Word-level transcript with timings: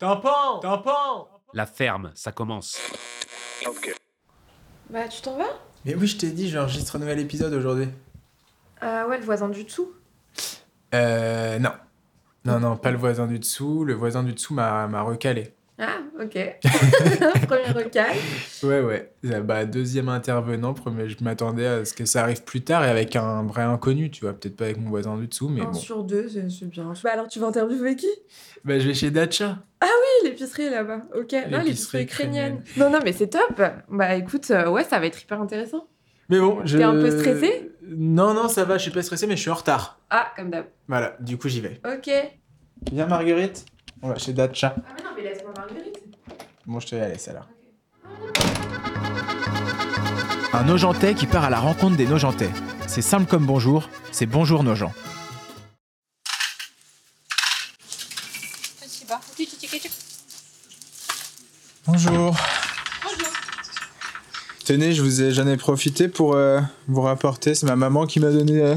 Tampon 0.00 0.60
Tampon 0.62 1.26
La 1.52 1.66
ferme, 1.66 2.10
ça 2.14 2.32
commence. 2.32 2.78
Bah, 4.88 5.06
tu 5.08 5.20
t'en 5.20 5.36
vas? 5.36 5.60
Mais 5.84 5.94
oui, 5.94 6.06
je 6.06 6.16
t'ai 6.16 6.30
dit, 6.30 6.48
j'enregistre 6.48 6.96
un 6.96 7.00
nouvel 7.00 7.18
épisode 7.18 7.52
aujourd'hui. 7.52 7.86
Ah 8.80 9.06
ouais, 9.06 9.18
le 9.18 9.24
voisin 9.26 9.50
du 9.50 9.62
dessous. 9.62 9.92
Euh, 10.94 11.58
non. 11.58 11.72
Non, 12.46 12.60
non, 12.60 12.78
pas 12.78 12.90
le 12.90 12.96
voisin 12.96 13.26
du 13.26 13.38
dessous. 13.38 13.84
Le 13.84 13.92
voisin 13.92 14.22
du 14.22 14.32
dessous 14.32 14.54
m'a 14.54 14.86
m'a 14.86 15.02
recalé. 15.02 15.52
Ah, 16.20 16.24
ok. 16.24 16.60
Premier 17.46 17.70
recal. 17.84 18.14
Ouais, 18.62 18.80
ouais. 18.80 19.12
Bah, 19.40 19.64
deuxième 19.64 20.08
intervenant, 20.08 20.74
premier, 20.74 21.08
je 21.08 21.22
m'attendais 21.22 21.66
à 21.66 21.84
ce 21.84 21.94
que 21.94 22.04
ça 22.04 22.22
arrive 22.22 22.44
plus 22.44 22.62
tard 22.62 22.84
et 22.84 22.88
avec 22.88 23.16
un 23.16 23.42
vrai 23.44 23.62
inconnu, 23.62 24.10
tu 24.10 24.22
vois. 24.22 24.32
Peut-être 24.34 24.56
pas 24.56 24.64
avec 24.64 24.78
mon 24.78 24.88
voisin 24.90 25.16
du 25.16 25.26
dessous, 25.28 25.48
mais 25.48 25.62
Un 25.62 25.66
bon. 25.66 25.72
sur 25.74 26.04
deux, 26.04 26.28
c'est 26.28 26.66
bien. 26.66 26.92
Bah 27.02 27.10
alors, 27.12 27.28
tu 27.28 27.38
vas 27.38 27.46
interviewer 27.48 27.96
qui? 27.96 28.08
Bah, 28.64 28.78
je 28.78 28.88
vais 28.88 28.94
chez 28.94 29.10
Dacha. 29.10 29.58
Oui, 29.82 30.28
l'épicerie 30.28 30.68
là-bas. 30.70 31.02
Ok. 31.14 31.32
Non, 31.50 31.58
L'épicerie 31.60 32.02
ukrainienne. 32.04 32.62
Non, 32.76 32.90
non, 32.90 32.98
mais 33.04 33.12
c'est 33.12 33.28
top. 33.28 33.62
Bah 33.88 34.14
écoute, 34.14 34.50
euh, 34.50 34.68
ouais, 34.68 34.84
ça 34.84 34.98
va 34.98 35.06
être 35.06 35.20
hyper 35.22 35.40
intéressant. 35.40 35.86
Mais 36.28 36.38
bon, 36.38 36.60
je. 36.64 36.76
T'es 36.78 36.84
un 36.84 36.92
peu 36.92 37.10
stressé? 37.10 37.70
Non, 37.82 38.34
non, 38.34 38.48
ça 38.48 38.64
va, 38.64 38.76
je 38.78 38.82
suis 38.82 38.90
pas 38.90 39.02
stressé, 39.02 39.26
mais 39.26 39.36
je 39.36 39.40
suis 39.40 39.50
en 39.50 39.54
retard. 39.54 39.98
Ah, 40.10 40.28
comme 40.36 40.50
d'hab. 40.50 40.66
Voilà, 40.88 41.16
du 41.20 41.38
coup, 41.38 41.48
j'y 41.48 41.60
vais. 41.60 41.80
Ok. 41.84 42.08
Ah, 42.08 42.24
Viens, 42.92 43.06
Marguerite. 43.06 43.64
On 44.02 44.08
va 44.08 44.16
chez 44.16 44.32
Dacha. 44.32 44.74
mais 44.76 45.02
non, 45.04 45.10
mais 45.16 45.22
laisse-moi 45.22 45.52
Marguerite. 45.56 45.89
Bon, 46.70 46.78
je 46.78 46.86
te 46.86 46.94
laisse 46.94 47.26
alors. 47.26 47.48
Un 50.52 50.62
Nogentais 50.62 51.14
qui 51.16 51.26
part 51.26 51.42
à 51.42 51.50
la 51.50 51.58
rencontre 51.58 51.96
des 51.96 52.06
Nogentais. 52.06 52.50
C'est 52.86 53.02
simple 53.02 53.28
comme 53.28 53.44
bonjour, 53.44 53.88
c'est 54.12 54.26
bonjour 54.26 54.62
Nogent. 54.62 54.92
Bonjour. 61.88 62.36
Tenez, 64.64 64.92
je 64.92 65.02
vous 65.02 65.22
ai 65.22 65.32
jamais 65.32 65.56
profité 65.56 66.06
pour 66.06 66.34
euh, 66.34 66.60
vous 66.86 67.00
rapporter. 67.00 67.56
C'est 67.56 67.66
ma 67.66 67.74
maman 67.74 68.06
qui 68.06 68.20
m'a 68.20 68.30
donné 68.30 68.60
euh, 68.60 68.76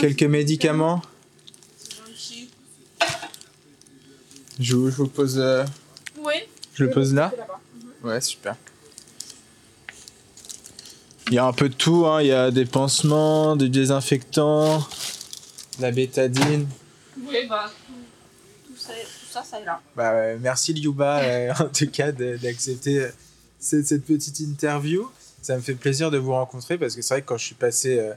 quelques 0.00 0.22
médicaments. 0.24 1.00
Je 4.60 4.76
vous, 4.76 4.90
je 4.90 4.96
vous 4.96 5.08
pose. 5.08 5.38
euh. 5.38 5.64
Je 6.76 6.84
le 6.84 6.90
pose 6.90 7.14
là 7.14 7.32
Ouais, 8.04 8.20
super. 8.20 8.54
Il 11.28 11.34
y 11.34 11.38
a 11.38 11.44
un 11.46 11.52
peu 11.52 11.68
de 11.68 11.74
tout, 11.74 12.06
hein. 12.06 12.20
il 12.22 12.28
y 12.28 12.32
a 12.32 12.52
des 12.52 12.66
pansements, 12.66 13.56
des 13.56 13.68
désinfectants, 13.68 14.78
de 15.78 15.82
la 15.82 15.90
bétadine. 15.90 16.68
Oui, 17.18 17.46
bah, 17.48 17.72
tout, 17.86 17.94
tout 18.68 18.78
ça, 18.78 18.92
tout 18.92 19.32
ça, 19.32 19.42
ça 19.42 19.60
ira. 19.60 19.80
Bah, 19.96 20.12
euh, 20.12 20.36
merci 20.40 20.72
Liuba 20.72 21.18
euh, 21.20 21.52
en 21.58 21.68
tout 21.68 21.90
cas 21.90 22.12
d'accepter 22.12 23.00
euh, 23.00 23.08
cette, 23.58 23.86
cette 23.86 24.04
petite 24.04 24.38
interview. 24.38 25.10
Ça 25.42 25.56
me 25.56 25.62
fait 25.62 25.74
plaisir 25.74 26.10
de 26.10 26.18
vous 26.18 26.32
rencontrer 26.32 26.78
parce 26.78 26.94
que 26.94 27.02
c'est 27.02 27.14
vrai 27.14 27.22
que 27.22 27.26
quand 27.26 27.38
je 27.38 27.46
suis 27.46 27.54
passé 27.54 27.98
euh, 27.98 28.12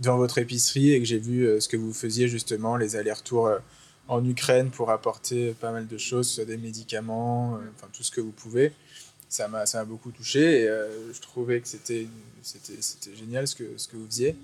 devant 0.00 0.16
votre 0.16 0.38
épicerie 0.38 0.92
et 0.92 1.00
que 1.00 1.04
j'ai 1.04 1.18
vu 1.18 1.60
ce 1.60 1.68
que 1.68 1.76
vous 1.76 1.92
faisiez 1.92 2.28
justement, 2.28 2.76
les 2.76 2.94
allers-retours 2.96 3.50
en 4.08 4.24
Ukraine 4.24 4.70
pour 4.70 4.90
apporter 4.90 5.52
pas 5.52 5.70
mal 5.70 5.86
de 5.86 5.98
choses, 5.98 6.30
soit 6.30 6.46
des 6.46 6.56
médicaments, 6.56 7.56
euh, 7.56 7.70
enfin 7.76 7.88
tout 7.92 8.02
ce 8.02 8.10
que 8.10 8.20
vous 8.20 8.32
pouvez, 8.32 8.72
ça 9.28 9.46
m'a 9.48 9.66
ça 9.66 9.78
m'a 9.78 9.84
beaucoup 9.84 10.10
touché 10.10 10.62
et 10.62 10.68
euh, 10.68 11.12
je 11.12 11.20
trouvais 11.20 11.60
que 11.60 11.68
c'était 11.68 12.06
c'était 12.42 12.80
c'était 12.80 13.14
génial 13.14 13.46
ce 13.46 13.54
que 13.54 13.76
ce 13.76 13.86
que 13.86 13.96
vous 13.96 14.06
faisiez. 14.06 14.36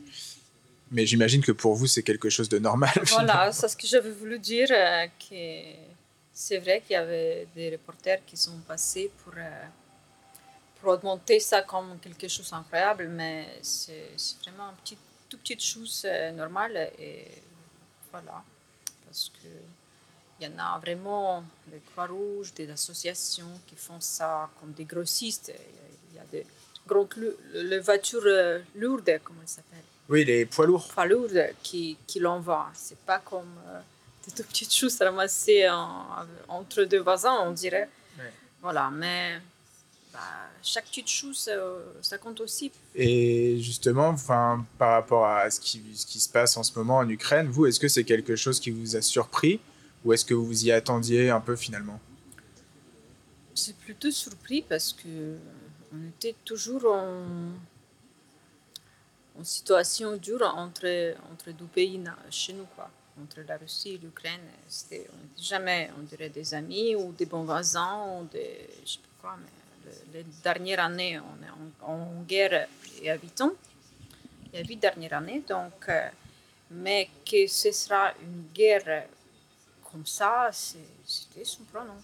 Mais 0.91 1.07
j'imagine 1.07 1.43
que 1.43 1.53
pour 1.53 1.75
vous 1.75 1.87
c'est 1.87 2.03
quelque 2.03 2.29
chose 2.29 2.49
de 2.49 2.59
normal. 2.59 2.91
Voilà, 2.95 3.07
finalement. 3.07 3.53
c'est 3.53 3.69
ce 3.69 3.77
que 3.77 3.87
j'avais 3.87 4.11
voulu 4.11 4.39
dire, 4.39 4.69
euh, 4.71 5.07
que 5.19 5.35
c'est 6.33 6.59
vrai 6.59 6.83
qu'il 6.83 6.93
y 6.93 6.97
avait 6.97 7.49
des 7.57 7.71
reporters 7.71 8.21
qui 8.27 8.37
sont 8.37 8.59
passés 8.69 9.11
pour, 9.23 9.33
pour 10.81 10.93
augmenter 10.93 11.41
ça 11.41 11.63
comme 11.63 11.99
quelque 12.01 12.29
chose 12.29 12.51
d'incroyable, 12.51 13.09
mais 13.09 13.47
c'est 13.63 14.11
c'est 14.17 14.37
vraiment 14.43 14.69
une 14.71 14.77
petite, 14.77 14.99
toute 15.31 15.41
petite 15.41 15.65
chose 15.65 16.07
normale 16.35 16.91
et 16.99 17.29
voilà, 18.11 18.45
parce 19.07 19.31
que 19.31 19.49
il 20.41 20.47
y 20.49 20.53
en 20.53 20.59
a 20.59 20.79
vraiment 20.81 21.45
des 21.69 21.81
Croix-Rouges, 21.93 22.53
des 22.55 22.69
associations 22.71 23.61
qui 23.67 23.77
font 23.77 24.01
ça 24.01 24.51
comme 24.61 24.73
des 24.73 24.85
grossistes. 24.85 25.53
Il 26.11 26.17
y 26.17 26.19
a- 26.19 26.25
des 26.33 26.45
grandes 26.87 27.15
lu- 27.17 27.37
les 27.55 27.79
voitures 27.79 28.23
euh, 28.27 28.59
lourdes, 28.75 29.21
comment 29.23 29.41
elles 29.43 29.49
s'appellent? 29.49 29.79
Oui, 30.09 30.25
les 30.25 30.45
poids 30.45 30.67
lourds. 30.67 30.89
pas 30.95 31.07
lourdes 31.07 31.47
qui, 31.63 31.97
qui 32.07 32.19
l'envoient. 32.21 32.71
C'est 32.75 32.99
pas 32.99 33.21
comme 33.21 33.55
euh, 33.69 33.81
des 34.27 34.33
toutes 34.33 34.47
petites 34.49 34.75
choses 34.75 34.99
ramassées 35.01 35.69
en- 35.71 36.05
entre 36.49 36.83
deux 36.85 37.01
voisins, 37.01 37.39
on 37.41 37.53
dirait. 37.53 37.89
Ouais. 38.19 38.33
Voilà, 38.61 38.91
mais 38.91 39.41
bah, 40.15 40.21
chaque 40.63 40.87
petite 40.87 41.09
chose, 41.09 41.51
euh, 41.53 41.83
ça 42.01 42.19
compte 42.19 42.41
aussi. 42.41 42.71
Et 42.95 43.59
justement, 43.61 44.09
enfin, 44.09 44.65
par 44.79 44.93
rapport 44.93 45.27
à 45.27 45.51
ce 45.51 45.59
qui, 45.59 45.83
ce 45.97 46.07
qui 46.07 46.21
se 46.21 46.29
passe 46.29 46.57
en 46.57 46.63
ce 46.63 46.79
moment 46.79 46.99
en 46.99 47.09
Ukraine, 47.09 47.49
vous, 47.49 47.67
est-ce 47.67 47.81
que 47.81 47.89
c'est 47.89 48.05
quelque 48.05 48.37
chose 48.37 48.61
qui 48.61 48.71
vous 48.71 48.95
a 48.95 49.03
surpris 49.03 49.59
ou 50.05 50.13
est-ce 50.13 50.25
que 50.25 50.33
vous 50.33 50.47
vous 50.47 50.67
y 50.67 50.71
attendiez 50.71 51.31
un 51.31 51.41
peu 51.41 51.57
finalement? 51.57 51.99
C'est 53.55 53.77
plutôt 53.77 54.13
surpris 54.13 54.63
parce 54.63 54.93
que 54.93 55.37
on 55.93 56.09
était 56.09 56.37
toujours 56.45 56.93
en, 56.93 57.51
en 59.37 59.45
situation 59.45 60.17
dure 60.17 60.43
entre, 60.43 61.17
entre 61.33 61.51
deux 61.51 61.67
pays 61.67 62.01
chez 62.31 62.53
nous, 62.53 62.67
quoi. 62.77 62.89
Entre 63.21 63.41
la 63.47 63.57
Russie 63.57 63.95
et 63.95 63.99
l'Ukraine. 63.99 64.41
C'était 64.69 65.09
on 65.13 65.27
était 65.27 65.43
jamais, 65.43 65.91
on 65.99 66.03
dirait, 66.03 66.31
des 66.31 66.55
amis 66.55 66.95
ou 66.95 67.13
des 67.13 67.27
bons 67.27 67.45
voisins 67.45 68.21
ou 68.21 68.27
des. 68.27 68.69
Je 68.85 68.93
sais 68.93 68.99
pas 68.99 69.29
quoi, 69.29 69.37
mais 69.41 69.64
le- 69.85 70.19
les 70.19 70.25
dernières 70.43 70.81
années, 70.81 71.19
on 71.21 71.43
est 71.45 71.51
en, 71.87 71.93
en 71.93 72.23
guerre 72.23 72.67
il 72.99 73.05
y 73.05 73.11
a 73.11 73.17
huit 73.17 73.41
ans. 73.41 73.53
Il 74.53 74.59
y 74.59 74.63
a 74.63 74.67
huit 74.67 74.77
dernières 74.77 75.15
années, 75.15 75.43
donc. 75.49 75.89
euh, 75.89 76.09
mais 76.71 77.09
que 77.31 77.47
ce 77.47 77.71
sera 77.73 78.13
une 78.23 78.47
guerre 78.55 79.05
comme 79.93 80.07
ça, 80.07 80.51
c'était 80.53 81.45
surprenant. 81.45 82.01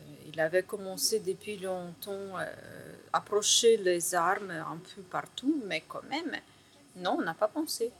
Euh, 0.00 0.30
Il 0.32 0.40
avait 0.40 0.62
commencé 0.62 1.20
depuis 1.20 1.58
longtemps 1.58 2.36
à 2.36 2.46
approcher 3.12 3.76
les 3.76 4.14
armes 4.14 4.50
un 4.50 4.78
peu 4.94 5.02
partout, 5.02 5.62
mais 5.66 5.82
quand 5.86 6.02
même, 6.08 6.34
non, 6.96 7.16
on 7.18 7.22
n'a 7.22 7.34
pas 7.34 7.48
pensé 7.48 7.90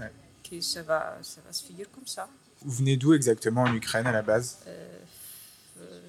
Ouais. 0.00 0.10
que 0.48 0.60
ça 0.60 0.82
va, 0.82 1.18
ça 1.22 1.40
va 1.46 1.52
se 1.52 1.62
finir 1.64 1.86
comme 1.94 2.06
ça. 2.06 2.28
Vous 2.62 2.72
venez 2.72 2.96
d'où 2.96 3.12
exactement 3.14 3.62
en 3.64 3.74
Ukraine 3.74 4.06
à 4.06 4.12
la 4.12 4.22
base? 4.22 4.60
Euh, 4.66 4.70
euh, 4.70 4.93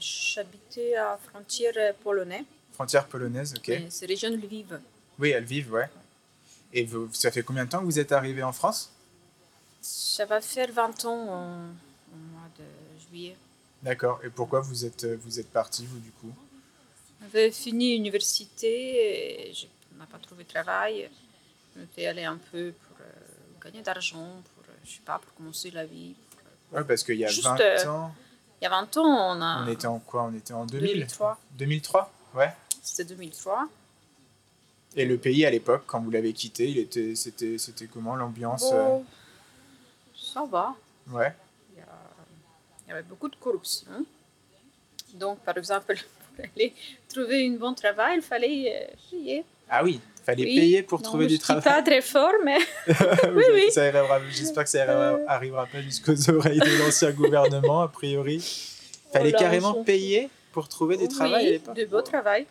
J'habitais 0.05 0.95
à 0.95 1.17
frontière 1.17 1.95
polonaise, 2.03 2.43
Frontière 2.73 3.07
polonaise, 3.07 3.53
ok. 3.57 3.71
c'est 3.89 4.05
région 4.05 4.29
de 4.29 4.35
Lviv. 4.35 4.79
Oui, 5.17 5.29
elles 5.31 5.45
vivent, 5.45 5.71
ouais. 5.73 5.89
Et 6.73 6.83
vous, 6.83 7.09
ça 7.13 7.31
fait 7.31 7.41
combien 7.41 7.65
de 7.65 7.69
temps 7.69 7.79
que 7.79 7.85
vous 7.85 7.97
êtes 7.99 8.11
arrivé 8.11 8.43
en 8.43 8.51
France? 8.51 8.91
Ça 9.81 10.25
va 10.25 10.41
faire 10.41 10.71
20 10.71 11.05
ans 11.05 11.29
en- 11.29 11.69
au 12.13 12.17
mois 12.33 12.49
de 12.59 12.65
juillet. 13.07 13.35
D'accord. 13.81 14.19
Et 14.23 14.29
pourquoi 14.29 14.59
vous 14.61 14.85
êtes, 14.85 15.05
vous 15.05 15.39
êtes 15.39 15.49
parti, 15.51 15.85
vous, 15.85 15.99
du 15.99 16.11
coup? 16.11 16.33
J'avais 17.21 17.49
fini 17.51 17.93
l'université, 17.95 19.49
et 19.49 19.53
je- 19.53 19.67
on 19.95 19.99
n'a 19.99 20.05
pas 20.05 20.19
trouvé 20.19 20.43
de 20.43 20.49
travail. 20.49 21.09
On 21.77 21.83
était 21.83 22.05
allé 22.07 22.23
un 22.25 22.37
peu 22.51 22.73
pour 22.87 22.97
euh, 23.01 23.63
gagner 23.63 23.81
d'argent, 23.81 24.41
pour, 24.53 24.63
euh, 24.69 24.73
je 24.85 24.91
sais 24.91 25.01
pas, 25.05 25.17
pour 25.17 25.33
commencer 25.33 25.71
la 25.71 25.85
vie. 25.85 26.13
pour, 26.29 26.39
euh, 26.73 26.77
Ouais, 26.81 26.87
parce 26.87 27.03
qu'il 27.03 27.15
y 27.17 27.25
a 27.25 27.29
Juste, 27.29 27.43
20 27.43 27.59
euh, 27.61 27.87
ans, 27.87 28.13
Il 28.61 28.63
y 28.63 28.67
a 28.67 28.69
20 28.69 28.97
ans, 28.97 29.35
on 29.37 29.41
a. 29.41 29.63
on 29.63 29.67
était 29.67 29.87
en 29.87 29.99
quoi? 29.99 30.23
On 30.23 30.33
était 30.33 30.53
en 30.53 30.65
2000 30.65 30.91
2003. 30.93 31.37
2003 31.57 32.11
Ouais. 32.35 32.53
C'était 32.81 33.05
2003. 33.15 33.67
Et 34.95 35.05
le 35.05 35.17
pays 35.17 35.45
à 35.45 35.49
l'époque, 35.49 35.83
quand 35.85 35.99
vous 36.01 36.09
l'avez 36.11 36.31
quitté, 36.33 36.69
il 36.69 36.77
était, 36.77 37.15
c'était, 37.15 37.57
c'était 37.57 37.87
comment 37.87 38.15
l'ambiance 38.15 38.69
euh, 38.71 38.99
ça 40.15 40.45
va. 40.45 40.73
Ouais. 41.09 41.33
Il 41.73 41.79
y, 41.79 41.81
a- 41.81 41.87
il 42.85 42.89
y 42.89 42.91
avait 42.93 43.03
beaucoup 43.03 43.27
de 43.29 43.35
corruption. 43.35 43.87
Donc, 45.13 45.39
par 45.39 45.57
exemple, 45.57 45.95
pour 46.35 46.45
aller 46.55 46.73
trouver 47.09 47.47
un 47.47 47.57
bon 47.57 47.73
travail, 47.73 48.17
il 48.17 48.21
fallait 48.21 48.89
euh, 48.89 48.95
payer. 49.11 49.43
Ah 49.69 49.83
oui, 49.83 49.99
fallait 50.25 50.43
Oui. 50.43 50.55
payer 50.55 50.83
pour 50.83 50.99
Non, 50.99 51.03
trouver 51.03 51.27
du 51.27 51.39
travail. 51.39 51.63
pas 51.63 51.81
très 51.81 52.01
fort, 52.01 52.31
mais 52.43 52.57
oui, 52.87 53.43
oui. 53.53 53.69
J'espère 54.31 54.63
que 54.63 54.69
ça 54.69 54.81
arrivera, 54.83 55.19
arrivera 55.27 55.65
pas 55.67 55.81
jusqu'aux 55.81 56.29
oreilles 56.35 56.59
de 56.59 56.79
l'ancien 56.83 57.11
gouvernement, 57.11 57.81
a 57.81 57.87
priori. 57.87 58.39
Fallait 59.13 59.29
Oh 59.29 59.33
là, 59.33 59.39
carrément 59.39 59.83
payer 59.83 60.29
pour 60.51 60.67
trouver 60.67 60.97
du 60.97 61.07
travail 61.07 61.47
à 61.47 61.51
l'époque. 61.51 61.75
de 61.75 61.85
beau 61.85 62.01
travail. 62.01 62.45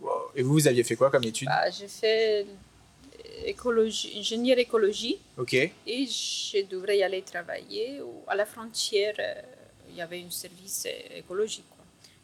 Wow. 0.00 0.10
Et 0.34 0.42
vous, 0.42 0.52
vous 0.54 0.68
aviez 0.68 0.82
fait 0.84 0.96
quoi 0.96 1.10
comme 1.10 1.24
études? 1.24 1.48
Bah, 1.48 1.70
j'ai 1.70 1.86
fait 1.88 2.46
euh, 2.46 3.46
écologie, 3.46 4.14
ingénieur 4.18 4.58
écologie 4.58 5.18
Ok. 5.38 5.52
et 5.54 5.72
je 6.06 6.64
devrais 6.68 6.98
y 6.98 7.02
aller 7.02 7.22
travailler 7.22 8.00
à 8.26 8.34
la 8.34 8.46
frontière. 8.46 9.14
euh, 9.18 9.34
Il 9.90 9.96
y 9.96 10.00
avait 10.02 10.22
un 10.26 10.30
service 10.30 10.86
euh, 10.86 11.18
écologique. 11.18 11.64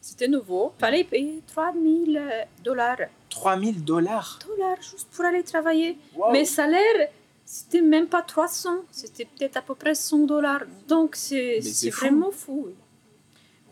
C'était 0.01 0.27
nouveau. 0.27 0.73
Il 0.77 0.81
fallait 0.81 1.03
payer 1.03 1.41
3000 1.53 2.21
dollars. 2.63 2.97
3000 3.41 3.83
dollars 3.83 4.39
Dollars 4.47 4.81
juste 4.81 5.07
pour 5.11 5.25
aller 5.25 5.43
travailler. 5.43 5.97
Wow. 6.15 6.31
Mes 6.31 6.45
salaires, 6.45 7.09
c'était 7.45 7.81
même 7.81 8.07
pas 8.07 8.21
300. 8.23 8.69
C'était 8.91 9.25
peut-être 9.25 9.57
à 9.57 9.61
peu 9.61 9.75
près 9.75 9.93
100 9.95 10.25
dollars. 10.25 10.61
Donc 10.87 11.15
c'est 11.15 11.59
vraiment 11.91 12.31
fou. 12.31 12.69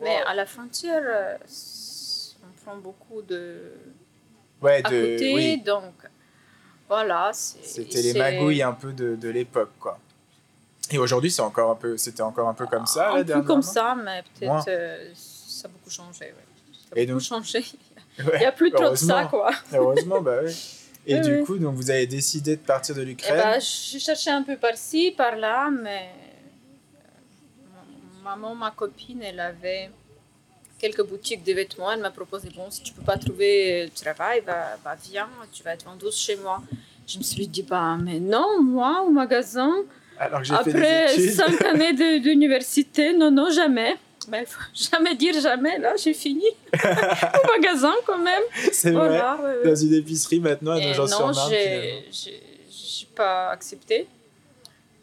Mais 0.00 0.16
à 0.26 0.34
la 0.34 0.46
frontière, 0.46 1.02
euh, 1.04 1.36
on 2.44 2.64
prend 2.64 2.76
beaucoup 2.76 3.22
de 3.22 3.72
Ouais, 4.62 4.82
à 4.84 4.90
de, 4.90 5.12
côté, 5.12 5.34
oui, 5.34 5.58
donc 5.62 5.92
voilà. 6.88 7.30
c'était 7.34 8.00
les 8.02 8.14
magouilles 8.14 8.62
un 8.62 8.72
peu 8.72 8.92
de, 8.92 9.14
de 9.16 9.28
l'époque, 9.28 9.70
quoi. 9.78 9.98
Et 10.90 10.98
aujourd'hui, 10.98 11.30
c'est 11.30 11.42
encore 11.42 11.70
un 11.70 11.74
peu, 11.74 11.96
c'était 11.96 12.22
encore 12.22 12.48
un 12.48 12.54
peu 12.54 12.66
comme 12.66 12.86
ça, 12.86 13.12
là, 13.12 13.20
Un 13.20 13.24
peu 13.24 13.42
comme 13.42 13.62
ça, 13.62 13.94
mais 13.96 14.22
peut-être 14.38 14.68
euh, 14.68 15.10
ça 15.14 15.66
a 15.66 15.70
beaucoup 15.70 15.90
changé. 15.90 16.26
Ouais. 16.26 16.34
Ça 16.72 16.94
a 16.94 16.98
Et 17.00 17.06
beaucoup 17.06 17.18
donc- 17.18 17.26
changé. 17.44 17.64
Ouais, 18.18 18.24
Il 18.34 18.38
n'y 18.40 18.44
a 18.46 18.52
plus 18.52 18.70
trop 18.70 18.90
de 18.90 18.94
ça, 18.96 19.24
quoi. 19.30 19.50
Heureusement, 19.72 20.20
bah 20.20 20.38
oui. 20.44 20.52
Et 21.06 21.14
Oui, 21.14 21.20
du 21.20 21.36
oui. 21.38 21.44
coup, 21.44 21.58
donc 21.58 21.74
vous 21.76 21.90
avez 21.90 22.06
décidé 22.06 22.56
de 22.56 22.60
partir 22.62 22.94
de 22.94 23.02
Eh 23.02 23.04
l'Ukraine. 23.04 23.36
ben, 23.36 23.60
je 23.60 23.98
cherchais 23.98 24.30
un 24.30 24.42
peu 24.42 24.56
par-ci, 24.56 25.12
par-là, 25.16 25.70
mais 25.70 26.08
euh, 26.96 28.22
ma 28.24 28.30
maman, 28.36 28.54
ma 28.54 28.70
copine, 28.72 29.22
elle 29.22 29.38
avait 29.40 29.90
quelques 30.78 31.04
boutiques 31.06 31.44
de 31.44 31.52
vêtements. 31.52 31.92
Elle 31.92 32.00
m'a 32.00 32.10
proposé, 32.10 32.48
bon, 32.56 32.70
si 32.70 32.82
tu 32.82 32.92
peux 32.92 33.02
pas 33.02 33.16
trouver 33.18 33.86
de 33.86 33.90
travail, 33.94 34.42
bah, 34.46 34.76
bah, 34.84 34.96
viens, 35.10 35.28
tu 35.52 35.62
vas 35.62 35.74
être 35.74 35.84
vendeuse 35.84 36.16
chez 36.16 36.36
moi. 36.36 36.62
Je 37.06 37.18
me 37.18 37.22
suis 37.22 37.46
dit, 37.46 37.62
bah, 37.62 37.96
mais 38.00 38.18
non, 38.18 38.60
moi, 38.62 39.02
au 39.06 39.10
magasin, 39.10 39.72
Alors 40.18 40.40
que 40.40 40.46
j'ai 40.46 40.56
fait 40.56 40.64
des 40.64 40.78
après 40.78 41.14
études. 41.14 41.30
cinq 41.34 41.64
années 41.66 42.18
d'université, 42.20 43.12
non, 43.16 43.30
non, 43.30 43.50
jamais. 43.50 43.94
Mais 44.28 44.40
il 44.40 44.46
faut 44.46 44.60
jamais 44.74 45.14
dire 45.14 45.40
jamais, 45.40 45.78
là, 45.78 45.94
j'ai 45.96 46.14
fini. 46.14 46.44
au 46.74 47.46
magasin, 47.56 47.94
quand 48.06 48.18
même. 48.18 48.42
C'est 48.72 48.90
vrai. 48.90 49.08
Voilà, 49.08 49.36
ouais, 49.36 49.56
ouais. 49.58 49.64
Dans 49.68 49.76
une 49.76 49.94
épicerie 49.94 50.40
maintenant 50.40 50.72
à 50.72 50.80
Nogent-sur-Marne. 50.80 51.34
non, 51.34 51.50
j'ai 51.50 53.06
pas 53.14 53.50
accepté. 53.50 54.06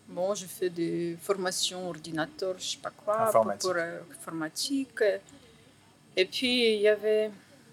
Bon, 0.09 0.35
je 0.35 0.45
fais 0.45 0.69
des 0.69 1.17
formations 1.21 1.89
ordinateur, 1.89 2.55
je 2.59 2.63
sais 2.71 2.77
pas 2.77 2.91
quoi, 2.91 3.15
pour- 3.15 3.25
Informatique. 3.27 3.61
pour 3.61 3.75
euh, 3.77 3.99
informatique. 4.19 4.99
Et 6.15 6.25
puis 6.25 6.75
il 6.75 6.81
y 6.81 6.87
avait, 6.87 7.31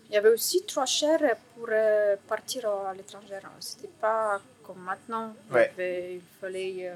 il 0.09 0.15
y 0.15 0.17
avait 0.17 0.31
aussi 0.31 0.63
trop 0.65 0.87
cher 0.87 1.19
pour 1.55 1.67
euh, 1.71 2.17
partir 2.27 2.67
à 2.69 2.95
l'étranger. 2.95 3.39
C'était 3.59 3.89
pas 4.01 4.41
comme 4.63 4.79
maintenant. 4.83 5.35
Avait- 5.53 6.15
il 6.15 6.21
fallait 6.41 6.89
euh, 6.89 6.95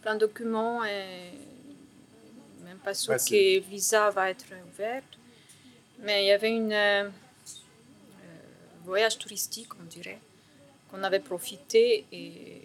plein 0.00 0.14
de 0.14 0.20
documents 0.20 0.84
et 0.84 1.30
même 2.72 2.78
pas 2.78 2.94
sûr 2.94 3.12
Ouais, 3.12 3.18
que 3.18 3.60
visa 3.68 4.10
va 4.10 4.30
être 4.30 4.44
ouvert. 4.72 5.02
Mais 6.00 6.24
il 6.24 6.28
y 6.28 6.32
avait 6.32 6.50
une 6.50 6.72
euh, 6.72 7.08
voyage 8.84 9.18
touristique, 9.18 9.68
on 9.80 9.84
dirait, 9.84 10.18
qu'on 10.90 11.02
avait 11.02 11.20
profité 11.20 12.04
et 12.10 12.62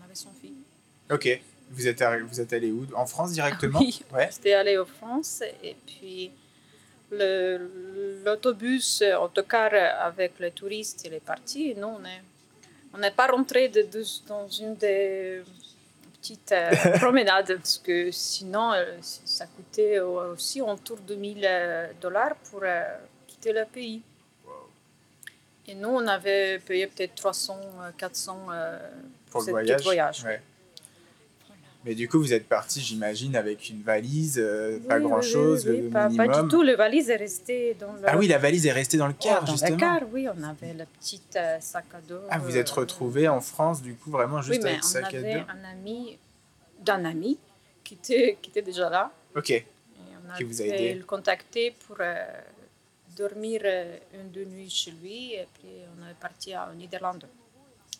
on 0.00 0.04
avait 0.04 0.14
son 0.14 0.30
fille. 0.40 0.56
Ok. 1.10 1.40
Vous 1.70 1.86
êtes, 1.88 2.02
vous 2.30 2.40
êtes 2.40 2.52
allé 2.52 2.70
où? 2.70 2.86
En 2.94 3.06
France 3.06 3.32
directement? 3.32 3.78
Oui. 3.80 4.02
Ouais. 4.12 4.28
C'était 4.34 4.52
allé 4.54 4.76
en 4.78 4.84
France 4.84 5.42
et 5.62 5.76
puis 5.86 6.30
l'autobus, 8.24 9.02
autocar 9.20 9.72
avec 10.00 10.38
les 10.40 10.50
touristes, 10.50 11.02
il 11.06 11.14
est 11.14 11.20
parti 11.24 11.70
et 11.70 11.74
nous, 11.74 11.86
on 11.88 12.04
est- 12.04 12.22
on 12.92 12.98
n'est 12.98 13.10
pas 13.12 13.28
rentré 13.28 13.70
dans 14.28 14.48
une 14.48 14.74
des 14.76 15.42
petites 16.24 16.52
euh, 16.52 16.70
promenades 16.98 17.56
parce 17.56 17.78
que 17.78 18.10
sinon, 18.10 18.72
euh, 18.72 18.96
ça 19.02 19.46
coûtait 19.46 20.00
aussi 20.00 20.62
autour 20.62 20.98
de 21.00 21.14
1000 21.14 21.42
euh, 21.44 21.86
dollars 22.00 22.34
pour 22.50 22.60
euh, 22.62 22.82
quitter 23.26 23.52
le 23.52 23.64
pays. 23.66 24.00
Et 25.66 25.74
nous, 25.74 25.88
on 25.88 26.06
avait 26.06 26.58
payé 26.58 26.86
peut-être 26.86 27.14
300, 27.14 27.58
euh, 27.80 27.90
400 27.96 28.46
euh, 28.50 28.78
Pour 29.30 29.40
le 29.40 29.44
cette 29.44 29.52
voyage. 29.52 29.76
petite 29.76 29.84
voyage. 29.84 30.24
Ouais. 30.24 30.42
Mais 31.84 31.94
du 31.94 32.08
coup, 32.08 32.18
vous 32.18 32.32
êtes 32.32 32.48
parti, 32.48 32.80
j'imagine, 32.80 33.36
avec 33.36 33.68
une 33.68 33.82
valise, 33.82 34.38
euh, 34.38 34.78
pas 34.80 34.96
Oui, 34.96 35.02
oui, 35.02 35.08
grand-chose, 35.10 35.66
oui, 35.66 35.72
oui, 35.76 35.80
le 35.82 35.90
pas, 35.90 36.08
minimum. 36.08 36.26
pas 36.32 36.42
du 36.42 36.48
tout. 36.48 36.62
Le 36.62 36.74
valise 36.76 37.10
est 37.10 37.16
resté 37.16 37.74
dans 37.78 37.92
le. 37.92 38.00
Ah 38.06 38.16
oui, 38.16 38.26
la 38.26 38.38
valise 38.38 38.66
est 38.66 38.72
restée 38.72 38.96
dans 38.96 39.06
le 39.06 39.14
Oh, 39.18 39.22
car, 39.22 39.44
dans 39.44 39.52
justement. 39.52 39.70
le 39.74 39.76
car, 39.76 40.00
oui, 40.12 40.26
on 40.28 40.42
avait 40.44 40.72
le 40.72 40.84
petit 40.98 41.20
euh, 41.36 41.56
sac 41.60 41.84
à 41.94 42.00
dos. 42.00 42.20
Ah, 42.30 42.38
vous 42.38 42.56
êtes 42.56 42.70
euh, 42.70 42.80
retrouvés 42.80 43.28
en 43.28 43.40
France, 43.42 43.82
du 43.82 43.94
coup, 43.94 44.10
vraiment 44.10 44.38
Oui, 44.38 44.44
juste 44.44 44.62
mais 44.62 44.70
avec 44.70 44.84
on 44.84 44.86
sac 44.86 45.04
à 45.04 45.18
avait 45.18 45.34
dos 45.34 45.40
un 45.48 45.64
ami 45.70 46.18
d'un 46.80 47.04
ami 47.04 47.38
qui 47.82 47.94
était, 47.94 48.38
qui 48.40 48.50
était 48.50 48.62
déjà 48.62 48.88
là. 48.88 49.10
Ok. 49.36 49.50
Et 49.50 49.64
on 50.32 50.36
Qui 50.38 50.44
vous 50.44 50.62
a 50.62 50.64
avait 50.64 50.90
aidé. 50.90 50.94
le 51.00 51.04
contacter 51.04 51.74
pour 51.86 51.96
euh, 52.00 52.24
dormir 53.16 53.60
une 54.14 54.30
deux 54.30 54.44
nuits 54.44 54.70
chez 54.70 54.90
lui 54.90 55.34
et 55.34 55.46
puis 55.54 55.68
on 55.98 56.10
est 56.10 56.14
parti 56.20 56.52
à 56.54 56.70
Niderlande. 56.74 57.26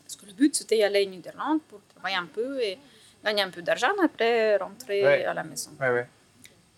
Parce 0.02 0.16
que 0.16 0.26
le 0.26 0.32
but 0.32 0.54
c'était 0.54 0.82
aller 0.82 1.06
en 1.06 1.10
Niderlande 1.10 1.60
pour 1.68 1.80
travailler 1.94 2.16
un 2.16 2.26
peu 2.26 2.60
et 2.62 2.78
gagner 3.24 3.42
un 3.42 3.50
peu 3.50 3.62
d'argent 3.62 3.88
après 4.02 4.56
rentrer 4.56 5.02
Ouais. 5.04 5.24
à 5.24 5.34
la 5.34 5.42
maison. 5.44 5.70
Ouais, 5.80 5.90
ouais. 5.90 6.06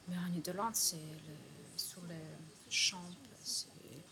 Mais 0.08 0.16
en 0.16 0.28
Niderlande 0.32 0.74
c'est 0.74 0.96
le- 0.96 1.76
sur 1.76 2.00
les 2.08 2.14
champs. 2.70 2.98
c'est- 3.42 3.66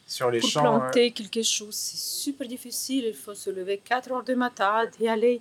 Sur 0.06 0.30
les 0.30 0.40
pour 0.40 0.48
champs. 0.48 0.76
euh, 0.76 0.78
planter 0.80 1.10
quelque 1.12 1.42
chose, 1.42 1.74
c'est 1.74 1.96
super 1.96 2.46
difficile. 2.46 3.04
Il 3.06 3.14
faut 3.14 3.34
se 3.34 3.50
lever 3.50 3.78
4 3.78 4.10
heures 4.12 4.22
du 4.24 4.34
matin 4.36 4.82
et 5.00 5.08
aller, 5.08 5.40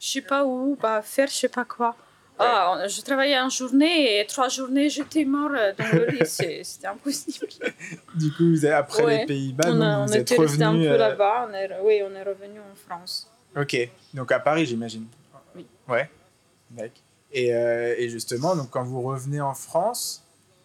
je 0.00 0.06
sais 0.08 0.20
pas 0.22 0.44
où, 0.44 0.76
bah, 0.80 1.02
faire 1.02 1.28
je 1.28 1.34
sais 1.34 1.48
pas 1.48 1.64
quoi. 1.64 1.96
Ah, 2.38 2.76
on- 2.84 2.88
je 2.88 3.00
travaillais 3.00 3.38
en 3.40 3.48
journée 3.48 4.20
et 4.20 4.26
trois 4.26 4.50
journées, 4.50 4.90
j'étais 4.90 5.24
mort 5.24 5.52
euh, 5.54 5.72
dans 5.78 5.88
le 5.90 6.06
lit. 6.08 6.18
C'était 6.26 6.86
impossible. 6.86 7.46
Du 8.14 8.30
coup, 8.32 8.50
vous 8.50 8.64
avez- 8.66 8.74
après 8.74 9.04
Ouais. 9.04 9.18
les 9.20 9.26
Pays-Bas, 9.26 9.64
on 9.68 9.80
a- 9.80 9.98
on 10.00 10.06
vous 10.06 10.12
êtes 10.16 10.30
était 10.32 10.36
resté 10.42 10.62
un 10.62 10.70
revenu. 10.72 10.86
peu 10.88 10.96
là-bas. 10.98 11.48
On 11.50 11.54
est, 11.54 11.70
oui, 11.82 12.02
on 12.04 12.14
est 12.14 12.22
revenu 12.22 12.60
en 12.60 12.74
France. 12.86 13.26
Ok. 13.56 13.76
Donc 14.12 14.30
à 14.32 14.38
Paris, 14.40 14.66
j'imagine. 14.66 15.06
Oui. 15.54 15.66
Ouais. 15.88 16.10
D'accord. 16.70 17.02
Et, 17.32 17.54
euh, 17.54 17.94
et 17.98 18.08
justement, 18.08 18.56
donc 18.56 18.70
quand 18.70 18.84
vous 18.84 19.02
revenez 19.02 19.40
en 19.40 19.54
France, 19.54 20.22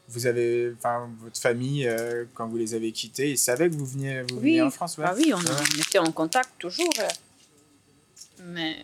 vous 0.07 0.27
avez, 0.27 0.73
enfin, 0.77 1.09
votre 1.21 1.39
famille, 1.39 1.87
euh, 1.87 2.25
quand 2.33 2.47
vous 2.47 2.57
les 2.57 2.73
avez 2.73 2.91
quittés, 2.91 3.31
ils 3.31 3.37
savaient 3.37 3.69
que 3.69 3.75
vous 3.75 3.85
veniez, 3.85 4.23
vous 4.29 4.39
veniez 4.39 4.61
en 4.61 4.71
France, 4.71 4.97
ouais. 4.97 5.05
Ah 5.07 5.13
oui, 5.15 5.33
on, 5.33 5.39
était 5.81 5.99
en 5.99 6.11
contact 6.11 6.49
toujours. 6.59 6.93
euh. 6.99 7.07
Mais 8.43 8.77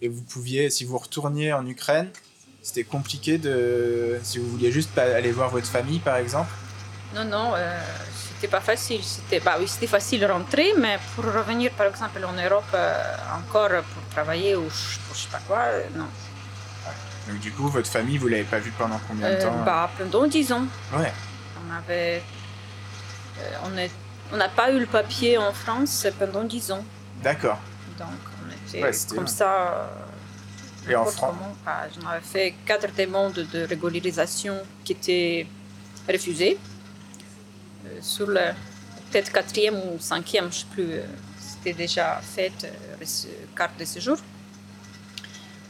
Et 0.00 0.08
vous 0.08 0.22
pouviez, 0.22 0.70
si 0.70 0.84
vous 0.84 0.98
retourniez 0.98 1.52
en 1.52 1.66
Ukraine, 1.66 2.08
c'était 2.62 2.84
compliqué 2.84 3.38
de, 3.38 4.18
si 4.22 4.38
vous 4.38 4.48
vouliez 4.48 4.72
juste 4.72 4.96
aller 4.98 5.32
voir 5.32 5.50
votre 5.50 5.66
famille, 5.66 5.98
par 6.00 6.16
exemple? 6.16 6.50
non, 7.14 7.24
non, 7.24 7.52
euh, 7.54 7.80
c'était 8.38 8.48
pas 8.48 8.60
facile. 8.60 9.02
C'était, 9.02 9.40
bah 9.40 9.56
oui, 9.58 9.66
c'était 9.66 9.86
facile 9.88 10.20
de 10.20 10.26
rentrer, 10.26 10.72
mais 10.78 10.98
pour 11.14 11.24
revenir 11.24 11.72
par 11.72 11.86
exemple 11.86 12.24
en 12.24 12.32
Europe 12.32 12.64
euh, 12.74 13.16
encore 13.36 13.68
pour 13.92 14.02
travailler 14.10 14.54
ou 14.54 14.68
je, 14.70 14.98
pour 15.06 15.14
je 15.16 15.20
sais 15.22 15.28
pas 15.30 15.40
quoi, 15.46 15.58
euh, 15.58 15.82
non. 15.96 16.06
Donc 17.28 17.40
du 17.40 17.50
coup, 17.52 17.68
votre 17.68 17.90
famille, 17.90 18.16
vous 18.16 18.28
l'avez 18.28 18.44
pas 18.44 18.58
vue 18.58 18.70
pendant 18.78 19.00
combien 19.06 19.28
de 19.28 19.34
Euh, 19.34 19.42
temps 19.42 19.62
bah, 19.64 19.90
pendant 19.98 20.26
10 20.26 20.52
ans. 20.52 20.64
Ouais. 20.96 21.12
On 21.68 21.74
avait. 21.76 22.22
euh, 23.40 23.42
on 23.64 23.76
est- 23.76 23.90
on 24.32 24.36
n'a 24.36 24.48
pas 24.48 24.70
eu 24.70 24.78
le 24.78 24.86
papier 24.86 25.36
en 25.38 25.52
France 25.52 26.06
pendant 26.18 26.44
10 26.44 26.70
ans. 26.70 26.84
D'accord. 27.22 27.58
Donc, 27.98 28.08
on 28.44 28.68
était 28.68 28.82
Ouais, 28.82 28.92
comme 29.14 29.26
ça. 29.26 29.72
euh, 29.72 29.86
Et 30.90 30.94
en 30.96 31.04
France 31.04 31.34
J'en 32.00 32.08
avais 32.08 32.20
fait 32.22 32.54
quatre 32.64 32.94
demandes 32.96 33.34
de 33.52 33.64
régularisation 33.66 34.62
qui 34.84 34.92
étaient 34.92 35.46
refusées. 36.08 36.56
Euh, 37.88 37.98
sur 38.02 38.26
le 38.26 38.40
peut-être 39.10 39.32
quatrième 39.32 39.76
ou 39.76 39.98
cinquième, 39.98 40.44
je 40.44 40.48
ne 40.48 40.52
sais 40.60 40.66
plus, 40.70 40.92
euh, 40.92 41.02
c'était 41.38 41.72
déjà 41.76 42.20
fait 42.22 42.52
euh, 42.64 43.04
carte 43.56 43.78
de 43.78 43.84
séjour. 43.84 44.16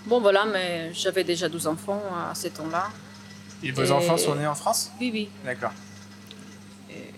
Bon, 0.07 0.21
voilà, 0.21 0.45
mais 0.47 0.93
j'avais 0.95 1.25
déjà 1.25 1.49
12 1.49 1.67
enfants 1.67 2.03
à 2.31 2.35
ce 2.35 2.49
temps-là. 2.49 2.89
Et 3.63 3.71
vos 3.73 3.85
Et- 3.85 3.91
enfants 3.91 4.17
sont 4.17 4.35
nés 4.37 4.47
en 4.47 4.55
France? 4.55 4.91
Oui, 5.01 5.11
oui. 5.13 5.29
D'accord. 5.45 5.73
Et, 6.91 7.13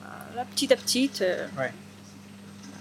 bah, 0.00 0.08
là, 0.36 0.44
petit 0.44 0.72
à 0.72 0.76
petit, 0.76 1.10
euh, 1.20 1.46
Ouais. 1.58 1.72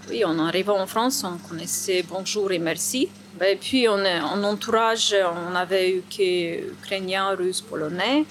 oui, 0.09 0.23
en 0.25 0.37
arrivant 0.39 0.79
en 0.79 0.87
France, 0.87 1.23
on 1.23 1.37
connaissait 1.37 2.03
bonjour 2.07 2.51
et 2.51 2.59
merci. 2.59 3.09
Et 3.45 3.55
puis, 3.55 3.87
on 3.87 4.03
en 4.03 4.43
entourage, 4.43 5.15
on 5.51 5.55
avait 5.55 5.91
eu 5.91 6.01
que 6.09 6.71
ukrainien, 6.71 7.29
russe, 7.35 7.61
polonais. 7.61 8.25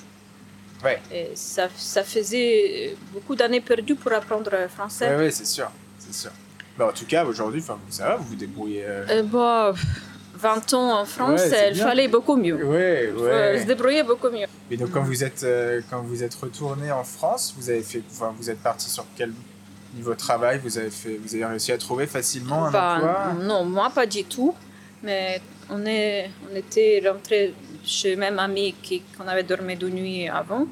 Ouais. 0.85 1.01
Et 1.13 1.31
ça, 1.35 1.69
ça 1.77 2.05
faisait 2.05 2.95
beaucoup 3.13 3.35
d'années 3.35 3.61
perdues 3.61 3.95
pour 3.95 4.13
apprendre 4.13 4.51
français. 4.69 5.09
Ouais, 5.11 5.17
ouais, 5.17 5.31
c'est 5.31 5.47
sûr, 5.47 5.71
c'est 5.99 6.15
sûr. 6.15 6.31
Bah, 6.79 6.89
en 6.89 6.93
tout 6.93 7.07
cas, 7.07 7.25
aujourd'hui, 7.25 7.63
ça 7.63 8.05
va, 8.07 8.17
vous 8.17 8.25
vous 8.25 8.35
débrouillez. 8.37 8.85
euh, 8.85 9.07
Euh, 9.11 9.23
bah, 9.23 9.73
20 10.35 10.75
ans 10.75 11.01
en 11.01 11.05
France, 11.07 11.41
Ouais, 11.41 11.71
il 11.73 11.77
fallait 11.81 12.09
beaucoup 12.09 12.37
mieux. 12.37 12.63
Ouais, 12.63 13.11
fallait 13.17 13.55
se 13.55 13.61
ouais. 13.61 13.65
débrouiller 13.65 14.03
beaucoup 14.03 14.29
mieux. 14.29 14.47
Et 14.71 14.77
donc, 14.77 14.91
quand 14.91 15.03
vous 15.03 15.25
êtes, 15.25 15.43
euh, 15.45 15.81
quand 15.89 16.03
vous 16.03 16.23
êtes 16.23 16.35
retourné 16.35 16.93
en 16.93 17.05
France, 17.05 17.55
vous 17.57 17.71
avez 17.71 17.83
fait, 17.83 18.03
enfin, 18.11 18.35
vous 18.37 18.51
êtes 18.51 18.63
parti 18.63 18.91
sur 18.91 19.07
quel 19.17 19.33
niveau 19.95 20.11
de 20.13 20.19
travail? 20.19 20.61
Vous 20.63 20.77
avez 20.77 20.91
fait, 20.91 21.17
vous 21.25 21.35
avez 21.35 21.47
réussi 21.47 21.73
à 21.73 21.79
trouver 21.79 22.07
facilement 22.07 22.67
un 22.67 22.71
Bah, 22.71 22.95
emploi? 22.97 23.33
non, 23.45 23.65
moi 23.65 23.91
pas 23.95 24.05
du 24.05 24.25
tout. 24.25 24.55
Mais 25.03 25.41
on, 25.71 25.87
est, 25.87 26.31
on 26.53 26.55
était 26.57 27.03
rentré 27.11 27.55
chez 27.87 28.11
le 28.15 28.17
même 28.17 28.39
ami 28.39 28.75
qu'on 29.17 29.27
avait 29.29 29.45
dormi 29.45 29.77
de 29.77 29.89
nuit 29.89 30.29
avant. 30.29 30.67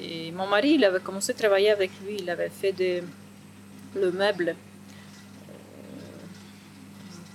Et 0.00 0.30
mon 0.32 0.46
mari, 0.46 0.72
il 0.74 0.84
avait 0.84 1.00
commencé 1.00 1.32
à 1.32 1.34
travailler 1.34 1.70
avec 1.70 1.90
lui. 2.04 2.16
Il 2.20 2.30
avait 2.30 2.48
fait 2.50 2.72
de, 2.72 3.02
le 4.00 4.10
meuble. 4.12 4.48
euh, 4.50 5.52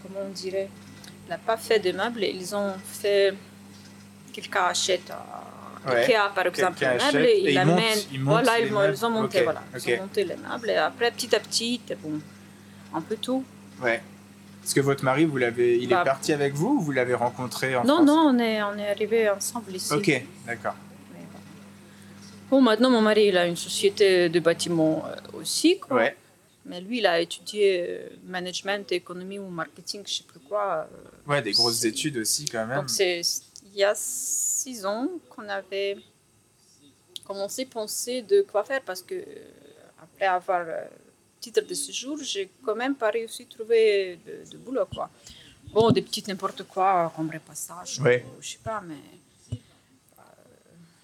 comment 0.04 0.22
on 0.28 0.30
dirait? 0.32 0.70
Il 1.26 1.30
n'a 1.30 1.38
pas 1.38 1.58
fait 1.58 1.80
de 1.80 1.92
meubles. 1.92 2.24
Ils 2.24 2.56
ont 2.56 2.74
fait 2.86 3.34
quelques 4.34 4.56
achètes 4.56 5.12
à 5.12 5.48
Ouais. 5.84 6.04
Ikea, 6.06 6.30
par 6.36 6.46
exemple, 6.46 6.78
Quelqu'un 6.78 6.94
meubles, 6.94 7.08
achète 7.18 7.26
et 7.26 7.52
ils 7.54 7.66
montent- 7.66 8.08
ils 8.12 8.20
montent 8.20 8.44
Voilà, 8.44 8.60
ils, 8.60 8.72
meubles. 8.72 9.04
ont 9.04 9.10
monté, 9.10 9.38
Ok, 9.40 9.44
voilà. 9.46 9.64
Ils 9.74 9.94
ont 9.96 9.98
monté 10.02 10.24
les 10.26 10.36
meubles. 10.36 10.70
Et 10.70 10.76
après, 10.76 11.10
petit 11.10 11.36
à 11.36 11.40
petit, 11.40 11.82
bon, 12.04 12.20
un 12.94 13.02
peu 13.02 13.16
tout. 13.16 13.44
Ouais. 13.82 14.00
Est-ce 14.64 14.76
que 14.76 14.82
votre 14.82 15.04
mari, 15.04 15.26
vous 15.26 15.38
l'avez, 15.38 15.78
il 15.80 15.90
Bah. 15.90 16.02
est 16.02 16.06
parti 16.06 16.34
avec 16.34 16.54
vous 16.54 16.76
ou 16.78 16.82
vous 16.82 16.92
l'avez 16.92 17.14
rencontré 17.16 17.76
en 17.76 17.84
Non, 17.84 17.96
France 17.96 18.06
non, 18.08 18.18
on 18.34 18.40
est, 18.40 18.62
on 18.62 18.78
est 18.78 18.90
arrivés 18.90 19.30
ensemble 19.30 19.76
ici. 19.76 19.92
Ok, 19.94 20.24
d'accord. 20.46 20.76
Bon. 22.50 22.62
Maintenant, 22.62 22.90
mon 22.90 23.02
mari, 23.02 23.28
il 23.28 23.38
a 23.38 23.48
une 23.48 23.56
société 23.56 24.28
de 24.30 24.40
bâtiments 24.40 25.06
euh, 25.08 25.40
aussi. 25.40 25.80
Quoi. 25.80 25.98
Ouais. 25.98 26.16
Mais 26.66 26.82
lui, 26.82 27.00
il 27.00 27.06
a 27.08 27.20
étudié 27.20 27.86
euh, 27.90 28.10
management, 28.28 28.92
économie 28.92 29.40
ou 29.40 29.48
marketing, 29.48 30.04
je 30.06 30.14
sais 30.16 30.24
plus 30.26 30.40
quoi. 30.42 30.88
euh, 30.92 31.30
Ouais, 31.32 31.42
des 31.42 31.54
grosses 31.54 31.84
études 31.86 32.18
aussi 32.18 32.46
quand 32.46 32.66
même. 32.68 32.80
Donc, 32.80 32.90
c'est 32.90 33.22
il 33.74 33.80
y 33.80 33.84
a 33.86 33.94
six 33.96 34.86
ans 34.86 35.08
qu'on 35.30 35.48
avait 35.48 35.98
commencé 37.26 37.62
à 37.64 37.66
penser 37.74 38.22
de 38.22 38.42
quoi 38.42 38.66
faire 38.66 38.82
parce 38.82 39.02
que 39.02 39.16
après 40.04 40.26
avoir 40.26 40.66
titre 41.42 41.62
de 41.68 41.74
séjour, 41.74 42.18
j'ai 42.24 42.50
quand 42.64 42.76
même 42.76 42.96
pas 42.96 43.10
réussi 43.10 43.44
à 43.50 43.54
trouver 43.58 44.20
de, 44.26 44.52
de 44.52 44.58
boulot. 44.58 44.86
Quoi. 44.94 45.10
Bon, 45.74 45.90
des 45.92 46.02
petites 46.02 46.28
n'importe 46.28 46.64
quoi, 46.64 47.12
comme 47.16 47.30
repassage, 47.32 48.00
Ouais. 48.00 48.24
ou 48.38 48.42
je 48.42 48.50
sais 48.52 48.60
pas, 48.64 48.82
mais. 48.88 48.96
euh, 49.54 49.56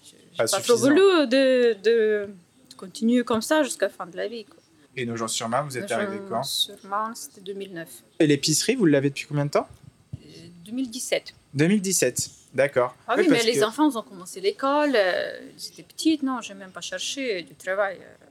j'ai 0.04 0.16
Pas 0.36 0.46
pas, 0.46 0.60
trop 0.60 0.76
voulu 0.76 1.26
de, 1.26 1.74
de, 1.82 2.28
continuer 2.76 3.24
comme 3.24 3.42
ça 3.42 3.62
jusqu'à 3.62 3.86
la 3.86 3.92
fin 3.92 4.06
de 4.06 4.16
la 4.16 4.28
vie. 4.28 4.44
Quoi. 4.44 4.56
Et 4.96 5.04
nos 5.06 5.16
gens 5.16 5.28
sur 5.28 5.48
Marne, 5.48 5.68
vous 5.68 5.78
êtes 5.78 5.90
arrivé 5.92 6.18
quand? 6.28 6.42
Sur 6.42 6.74
Marne, 6.84 7.14
c'était 7.14 7.40
2009. 7.40 7.88
Et 8.20 8.26
l'épicerie, 8.26 8.74
vous 8.74 8.86
l'avez 8.86 9.10
depuis 9.10 9.26
combien 9.26 9.46
de 9.46 9.50
temps? 9.50 9.68
Euh, 10.14 10.18
2017. 10.66 11.34
2017. 11.54 12.30
D'accord. 12.54 12.94
Ah 13.06 13.14
oui, 13.16 13.26
mais 13.28 13.42
les 13.44 13.62
enfants, 13.62 13.90
ils 13.90 13.96
ont 13.98 14.02
commencé 14.02 14.40
l'école, 14.40 14.92
euh, 14.94 15.38
ils 15.56 15.66
étaient 15.68 15.82
petites, 15.82 16.22
non, 16.22 16.40
j'ai 16.40 16.54
même 16.54 16.70
pas 16.70 16.80
cherché 16.80 17.42
du 17.42 17.54
travail 17.54 17.98
euh, 18.00 18.24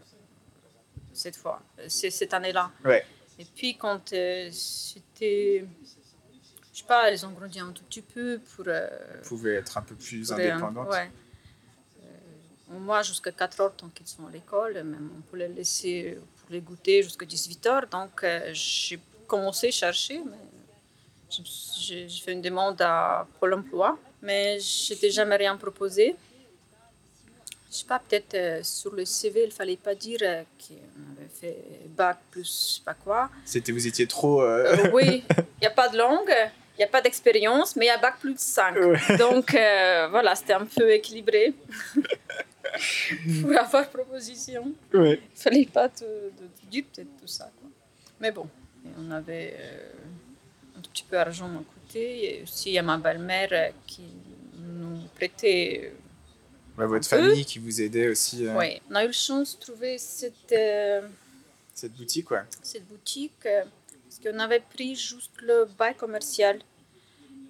cette 1.17 1.35
fois, 1.35 1.61
euh, 1.79 1.85
cette 1.89 2.33
année-là. 2.33 2.71
Ouais. 2.85 3.05
Et 3.39 3.45
puis 3.45 3.75
quand 3.77 4.13
euh, 4.13 4.49
c'était, 4.51 5.65
je 6.73 6.77
sais 6.79 6.85
pas, 6.85 7.11
ils 7.11 7.25
ont 7.25 7.31
grandi 7.31 7.59
un 7.59 7.71
tout 7.71 7.83
petit 7.83 8.01
peu 8.01 8.39
pour... 8.55 8.65
euh, 8.67 8.87
Vous 9.23 9.29
pouvez 9.37 9.55
être 9.55 9.77
un 9.77 9.81
peu 9.81 9.95
plus 9.95 10.27
pour 10.27 10.37
les- 10.37 10.49
indépendante. 10.49 10.89
ouais. 10.89 11.09
Euh, 12.03 12.79
moi, 12.79 13.01
jusqu'à 13.03 13.31
4 13.31 13.61
heures, 13.61 13.75
tant 13.75 13.89
qu'ils 13.89 14.07
sont 14.07 14.25
à 14.27 14.31
l'école, 14.31 14.73
même 14.75 15.11
on 15.17 15.21
peut 15.21 15.37
les 15.37 15.47
laisser 15.47 16.17
pour 16.37 16.49
les 16.51 16.61
goûter 16.61 17.03
jusqu'à 17.03 17.25
18 17.25 17.65
heures. 17.67 17.87
Donc, 17.87 18.25
j'ai 18.53 18.99
commencé 19.27 19.67
à 19.67 19.71
chercher, 19.71 20.19
mais 20.25 20.37
j'ai 21.29 22.07
fait 22.09 22.33
une 22.33 22.41
demande 22.41 22.81
à 22.81 23.27
Pôle 23.39 23.53
emploi, 23.53 23.97
mais 24.21 24.59
je 24.59 24.93
n'étais 24.93 25.09
jamais 25.11 25.35
rien 25.35 25.55
proposé. 25.57 26.15
Je 27.77 27.81
sais 27.81 27.87
pas, 27.87 27.99
peut-être 27.99 28.33
euh, 28.33 28.59
sur 28.63 28.91
le 28.95 29.05
CV, 29.05 29.43
il 29.45 29.51
fallait 29.51 29.75
pas 29.77 29.93
dire 29.93 30.17
euh, 30.23 30.41
qu'on 30.59 30.73
avait 31.15 31.29
fait 31.31 31.57
bac 31.95 32.17
plus 32.31 32.43
je 32.43 32.75
sais 32.77 32.81
pas 32.83 32.95
quoi. 32.95 33.29
C'était, 33.45 33.71
vous 33.71 33.85
étiez 33.85 34.07
trop. 34.07 34.41
euh, 34.41 34.75
Euh, 34.85 34.89
oui, 34.93 35.23
il 35.29 35.61
n'y 35.61 35.67
a 35.67 35.69
pas 35.69 35.87
de 35.87 35.95
langue, 35.95 36.33
il 36.73 36.79
n'y 36.79 36.83
a 36.85 36.87
pas 36.87 37.01
d'expérience, 37.01 37.75
mais 37.75 37.85
il 37.85 37.89
y 37.89 37.91
a 37.91 37.99
bac 37.99 38.15
plus 38.19 38.33
de 38.33 38.39
5. 38.39 38.75
Ouais. 38.77 39.17
Donc 39.19 39.51
voilà, 39.51 40.33
c'était 40.33 40.53
un 40.53 40.65
peu 40.65 40.89
équilibré. 40.91 41.53
Pour 43.43 43.55
avoir 43.55 43.87
proposition, 43.89 44.71
ouais. 44.95 45.19
il 45.35 45.39
fallait 45.39 45.65
pas 45.67 45.87
te, 45.89 46.03
te 46.03 46.65
dire 46.71 46.83
peut-être 46.91 47.15
tout 47.21 47.27
ça. 47.27 47.51
Quoi. 47.59 47.69
Mais 48.19 48.31
bon, 48.31 48.47
on 48.99 49.11
avait 49.11 49.55
un 50.75 50.81
petit 50.81 51.03
peu 51.03 51.15
d'argent 51.15 51.45
à 51.45 51.63
côté. 51.87 52.39
Et 52.39 52.43
aussi, 52.43 52.69
il 52.69 52.73
y 52.73 52.79
a 52.79 52.83
ma 52.83 52.97
belle-mère 52.97 53.71
qui 53.85 54.01
nous 54.59 54.97
prêtait. 55.15 55.93
Ouais, 56.77 56.85
votre 56.85 57.07
famille 57.07 57.43
qui 57.45 57.59
vous 57.59 57.81
aidait 57.81 58.07
aussi. 58.09 58.45
euh, 58.45 58.55
Oui, 58.57 58.81
on 58.89 58.95
a 58.95 59.03
eu 59.03 59.07
la 59.07 59.11
chance 59.13 59.57
de 59.57 59.65
trouver 59.65 59.97
cette. 59.97 60.51
euh, 60.51 61.07
Cette 61.73 61.93
boutique, 61.93 62.29
ouais. 62.31 62.41
cette 62.61 62.85
boutique 62.87 63.33
euh, 63.45 63.63
parce 64.03 64.19
qu'on 64.19 64.39
avait 64.39 64.59
pris 64.59 64.95
juste 64.95 65.31
le 65.41 65.65
bail 65.77 65.95
commercial. 65.95 66.59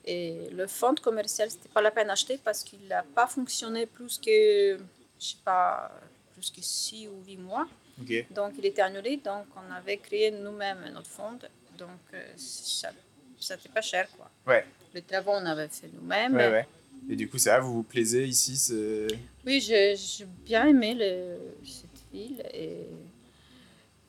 Et 0.05 0.50
le 0.51 0.67
fonds 0.67 0.96
commercial, 0.96 1.51
c'était 1.51 1.67
pas 1.67 1.81
la 1.81 1.91
peine 1.91 2.07
d'acheter 2.07 2.39
parce 2.41 2.63
qu'il 2.63 2.79
n'a 2.88 3.03
pas 3.03 3.27
fonctionné 3.27 3.86
plus 3.86 4.17
que, 4.17 4.77
je 5.19 5.25
sais 5.25 5.36
pas, 5.43 5.91
plus 6.34 6.50
que 6.50 6.62
6 6.62 7.10
ou 7.10 7.25
8 7.27 7.38
mois. 7.38 7.67
Ok. 8.01 8.25
Donc 8.31 8.53
il 8.57 8.65
était 8.65 8.81
annulé. 8.84 9.17
Donc 9.17 9.46
on 9.57 9.74
avait 9.74 9.98
créé 9.98 10.31
nous-mêmes 10.31 10.89
notre 10.93 11.10
fonds. 11.10 11.38
Donc 11.77 11.89
ça, 12.38 12.89
ça 13.38 13.55
n'était 13.57 13.67
pas 13.69 13.81
cher. 13.81 14.07
Quoi. 14.15 14.29
Ouais. 14.48 14.65
Les 14.93 15.01
travaux, 15.01 15.31
on 15.34 15.46
avait 15.46 15.67
fait 15.67 15.89
nous-mêmes. 15.93 16.34
Ouais, 16.36 16.50
ouais. 16.51 16.62
Et 16.62 16.87
du 17.03 17.29
coup, 17.29 17.37
ça, 17.37 17.59
vous 17.59 17.73
vous 17.73 17.83
plaisez 17.83 18.25
ici 18.25 18.55
c'est- 18.57 19.07
Oui, 19.45 19.61
j'ai 19.61 19.95
j'ai 19.95 20.25
bien 20.45 20.67
aimé 20.67 20.93
le- 20.93 21.37
cette 21.65 22.03
ville. 22.11 22.43
Et, 22.53 22.85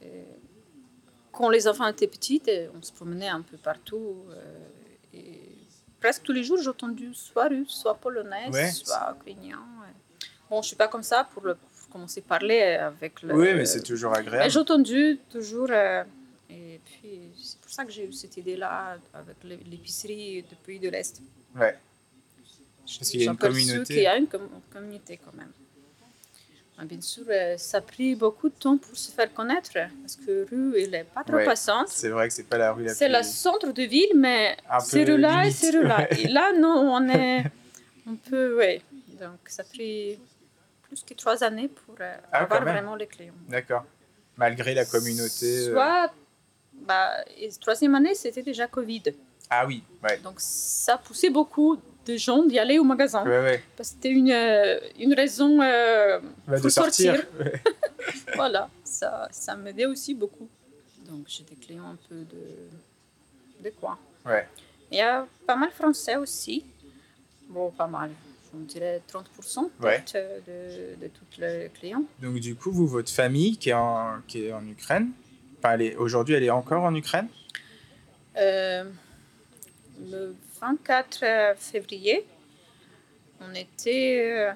et 0.02 0.24
quand 1.32 1.48
les 1.50 1.66
enfants 1.68 1.86
étaient 1.86 2.06
petits, 2.08 2.42
et 2.48 2.68
on 2.76 2.82
se 2.82 2.92
promenait 2.92 3.28
un 3.28 3.42
peu 3.42 3.56
partout. 3.56 4.16
euh, 4.30 4.58
et 5.14 5.40
presque 6.00 6.22
tous 6.22 6.32
les 6.32 6.42
jours, 6.44 6.58
j'ai 6.60 6.68
entendu 6.70 7.12
soit 7.14 7.48
russe, 7.48 7.70
soit 7.70 7.94
polonaise, 7.94 8.52
Ouais. 8.52 8.70
soit 8.70 9.16
ukrainien. 9.20 9.60
Bon, 10.50 10.56
je 10.56 10.60
ne 10.60 10.62
suis 10.68 10.76
pas 10.76 10.88
comme 10.88 11.02
ça 11.02 11.24
pour, 11.32 11.42
le- 11.44 11.54
pour 11.56 11.88
commencer 11.90 12.20
à 12.24 12.28
parler 12.28 12.60
avec 12.62 13.22
le. 13.22 13.34
Oui, 13.34 13.54
mais 13.54 13.66
c'est 13.66 13.82
toujours 13.82 14.14
agréable. 14.14 14.50
j'ai 14.50 14.58
entendu 14.58 15.18
toujours. 15.30 15.68
euh, 15.70 16.02
et 16.50 16.80
puis, 16.84 17.20
c'est 17.36 17.58
pour 17.60 17.70
ça 17.70 17.84
que 17.84 17.92
j'ai 17.92 18.06
eu 18.06 18.12
cette 18.12 18.36
idée-là 18.38 18.96
avec 19.12 19.36
l'é- 19.44 19.60
l'épicerie 19.70 20.42
de 20.42 20.54
pays 20.64 20.78
de 20.80 20.88
l'Est. 20.88 21.20
Ouais. 21.54 21.76
Parce 22.98 23.10
qu'il 23.10 23.22
y 23.22 23.28
a 23.28 23.30
une 23.32 23.36
communauté. 23.36 23.94
qu'il 23.94 24.02
y 24.02 24.06
a 24.06 24.16
une 24.16 24.26
com- 24.28 24.48
communauté 24.72 25.18
quand 25.24 25.34
même. 25.36 25.50
Ah, 26.80 26.84
Bien 26.84 27.00
sûr, 27.00 27.24
euh, 27.28 27.56
ça 27.58 27.78
a 27.78 27.80
pris 27.80 28.14
beaucoup 28.14 28.48
de 28.48 28.54
temps 28.54 28.78
pour 28.78 28.96
se 28.96 29.10
faire 29.10 29.32
connaître 29.34 29.70
parce 29.72 30.14
que 30.16 30.46
rue, 30.48 30.80
elle 30.80 30.90
n'est 30.90 31.02
pas 31.04 31.24
trop 31.24 31.34
Ouais. 31.36 31.44
passante. 31.44 31.88
C'est 31.88 32.08
vrai 32.08 32.28
que 32.28 32.34
c'est 32.34 32.44
pas 32.48 32.56
la 32.56 32.72
rue 32.72 32.84
la 32.84 32.94
C'est 32.94 33.08
plus. 33.08 33.16
le 33.16 33.22
centre 33.24 33.72
de 33.72 33.82
ville, 33.82 34.12
mais 34.14 34.56
c'est 34.80 35.02
rue 35.04 35.18
là 35.18 35.40
et 35.40 35.42
limite. 35.48 35.56
c'est 35.56 35.70
rue 35.70 35.82
là. 35.84 35.98
Ouais. 36.10 36.20
Et 36.22 36.28
là, 36.28 36.52
non, 36.56 36.68
on 36.94 37.08
est 37.08 37.44
un 38.08 38.14
peu, 38.30 38.56
ouais. 38.56 38.80
Donc, 39.20 39.38
ça 39.48 39.62
a 39.62 39.64
pris 39.64 40.18
plus 40.84 41.02
que 41.02 41.14
trois 41.14 41.42
années 41.42 41.66
pour 41.68 41.96
euh, 42.00 42.16
Ah, 42.32 42.42
avoir 42.44 42.62
vraiment 42.62 42.94
les 42.94 43.08
clients. 43.08 43.34
D'accord. 43.48 43.84
Malgré 44.36 44.72
la 44.72 44.84
communauté. 44.84 45.46
euh, 45.68 45.72
Soit, 45.72 46.12
bah, 46.86 47.10
et 47.36 47.50
troisième 47.60 47.96
année, 47.96 48.14
c'était 48.14 48.42
déjà 48.44 48.68
Covid. 48.68 49.02
Ah 49.50 49.66
oui, 49.66 49.82
ouais. 50.04 50.18
Donc, 50.18 50.34
ça 50.38 50.96
poussait 50.96 51.30
beaucoup 51.30 51.76
de 52.08 52.16
gens 52.16 52.42
d'y 52.44 52.58
aller 52.58 52.78
au 52.78 52.84
magasin. 52.84 53.22
Ouais, 53.24 53.40
ouais. 53.42 53.62
Parce 53.76 53.90
que 53.90 53.94
c'était 53.96 54.10
une, 54.10 54.30
euh, 54.30 54.78
une 54.98 55.12
raison 55.14 55.60
euh, 55.60 56.18
Bah, 56.46 56.58
de 56.58 56.68
sortir. 56.68 57.22
Voilà, 58.36 58.70
ça, 58.84 59.28
ça 59.30 59.54
m'aidait 59.56 59.86
aussi 59.86 60.14
beaucoup. 60.14 60.48
Donc 61.08 61.24
j'ai 61.26 61.44
des 61.44 61.56
clients 61.56 61.90
un 61.90 61.98
peu 62.08 62.16
de, 62.16 63.64
de. 63.64 63.72
Ouais. 64.26 64.46
Il 64.90 64.96
y 64.98 65.00
a 65.02 65.26
pas 65.46 65.56
mal 65.56 65.70
français 65.70 66.16
aussi. 66.16 66.64
Bon, 67.48 67.70
pas 67.70 67.86
mal. 67.86 68.10
Je 68.54 68.58
dirais 68.64 69.02
30% 69.12 69.64
Ouais. 69.82 69.98
peut-être, 69.98 70.14
euh, 70.16 70.94
de, 70.96 71.02
de 71.04 71.08
tous 71.08 71.40
les 71.40 71.70
clients. 71.78 72.04
Donc 72.22 72.38
du 72.40 72.54
coup, 72.54 72.70
vous, 72.72 72.86
votre 72.86 73.10
famille 73.12 73.58
qui 73.58 73.68
est 73.70 73.74
en, 73.74 74.20
qui 74.26 74.46
est 74.46 74.52
en 74.52 74.66
Ukraine, 74.66 75.10
enfin, 75.58 75.76
aujourd'hui, 75.98 76.34
elle 76.34 76.44
est 76.44 76.50
encore 76.50 76.84
en 76.84 76.94
Ukraine? 76.94 77.28
Euh, 78.38 78.84
le 80.10 80.34
24 80.60 81.54
février, 81.56 82.26
on 83.40 83.54
était 83.54 84.22
euh, 84.48 84.52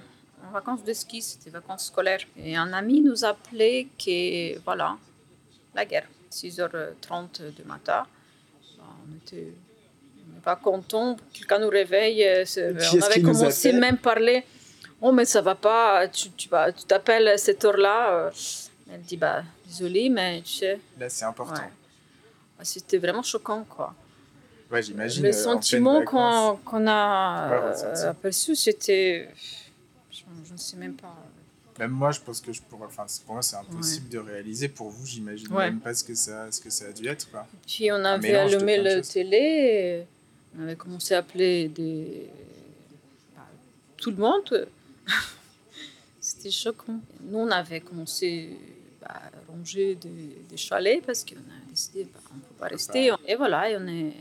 en 0.47 0.51
vacances 0.51 0.83
de 0.85 0.93
ski, 0.93 1.23
c'était 1.23 1.51
vacances 1.51 1.87
scolaires. 1.87 2.21
Et 2.37 2.57
un 2.57 2.73
ami 2.73 3.01
nous 3.01 3.25
appelait 3.25 3.87
que, 3.99 4.59
voilà, 4.61 4.97
la 5.75 5.85
guerre, 5.85 6.07
6h30 6.31 7.55
du 7.55 7.63
matin. 7.65 8.07
Ben, 8.79 8.85
on 9.09 9.17
était 9.17 9.53
on 10.37 10.41
pas 10.41 10.57
content, 10.57 11.17
quelqu'un 11.33 11.59
nous 11.61 11.69
réveille. 11.69 12.25
euh, 12.27 12.45
On 12.57 13.03
avait 13.03 13.23
commencé 13.23 13.73
même 13.73 13.99
parler. 13.99 14.45
Oh, 15.01 15.13
mais 15.13 15.25
ça 15.25 15.41
va 15.41 15.55
pas, 15.55 16.07
tu 16.09 16.31
tu 16.31 16.49
vas- 16.49 16.73
tu 16.73 16.85
t'appelles 16.85 17.29
à 17.29 17.39
cette 17.39 17.65
heure-là. 17.65 18.13
euh. 18.27 18.31
Elle 18.93 19.01
dit, 19.03 19.17
bah, 19.17 19.43
désolée, 19.67 20.09
mais 20.11 20.43
tu 20.43 20.53
sais, 20.53 20.79
Là, 20.99 21.09
c'est 21.09 21.25
important. 21.25 21.55
Ouais. 21.63 21.71
bah, 22.59 22.65
c'était 22.65 22.99
vraiment 22.99 23.23
choquant, 23.23 23.65
quoi. 23.65 23.95
Ouais, 24.73 24.83
j'imagine. 24.83 25.23
Le 25.23 25.29
euh, 25.29 25.33
sentiment 25.33 26.03
qu'on 26.03 26.87
a 26.87 27.49
Ouais, 27.51 27.85
euh, 27.85 28.11
aperçu, 28.11 28.57
c'était. 28.57 29.29
Je, 30.11 30.23
je 30.49 30.53
ne 30.55 30.59
sais 30.59 30.79
même 30.79 30.95
pas. 30.95 31.15
Même 31.79 31.91
moi, 31.91 32.11
je 32.11 32.21
pense 32.21 32.41
que 32.41 32.53
je 32.53 32.63
pourrais. 32.63 32.87
Enfin, 32.87 33.05
pour 33.27 33.35
moi, 33.35 33.43
c'est 33.43 33.57
impossible 33.57 34.09
de 34.09 34.19
réaliser. 34.19 34.69
Pour 34.69 34.89
vous, 34.89 35.05
j'imagine 35.05 35.53
même 35.53 35.81
pas 35.81 35.93
ce 35.93 36.03
que 36.03 36.15
ça, 36.15 36.51
ce 36.51 36.61
que 36.61 36.71
ça 36.71 36.87
a 36.87 36.93
dû 36.93 37.07
être. 37.07 37.31
Quoi. 37.31 37.47
Puis 37.67 37.93
on 37.93 38.03
avait 38.03 38.35
allumé 38.35 38.79
la 38.79 39.03
télé, 39.03 40.07
on 40.59 40.63
avait 40.63 40.77
commencé 40.77 41.15
à 41.15 41.19
appeler 41.19 41.69
des... 41.69 42.31
bah, 43.37 43.43
tout 43.99 44.11
le 44.11 44.17
monde. 44.17 44.69
C'était 46.21 46.51
choquant. 46.51 46.99
Nous, 47.21 47.39
on 47.39 47.51
avait 47.51 47.81
commencé 47.81 48.57
bah, 49.03 49.09
à 49.11 49.53
ranger 49.53 49.97
des, 49.97 50.45
des 50.49 50.57
chalets 50.57 51.05
parce 51.05 51.25
qu'on 51.25 51.37
a 51.37 51.69
décidé 51.69 52.05
qu'on 52.07 52.37
ne 52.37 52.41
peut 52.41 52.55
pas 52.59 52.69
rester. 52.69 53.11
Et 53.27 53.35
voilà, 53.35 53.69
et 53.69 53.77
on 53.77 53.87
est 53.87 54.13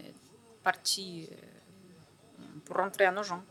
parti 0.64 1.28
euh, 1.32 2.44
pour 2.66 2.78
rentrer 2.78 3.06
à 3.06 3.12
Nogent. 3.12 3.42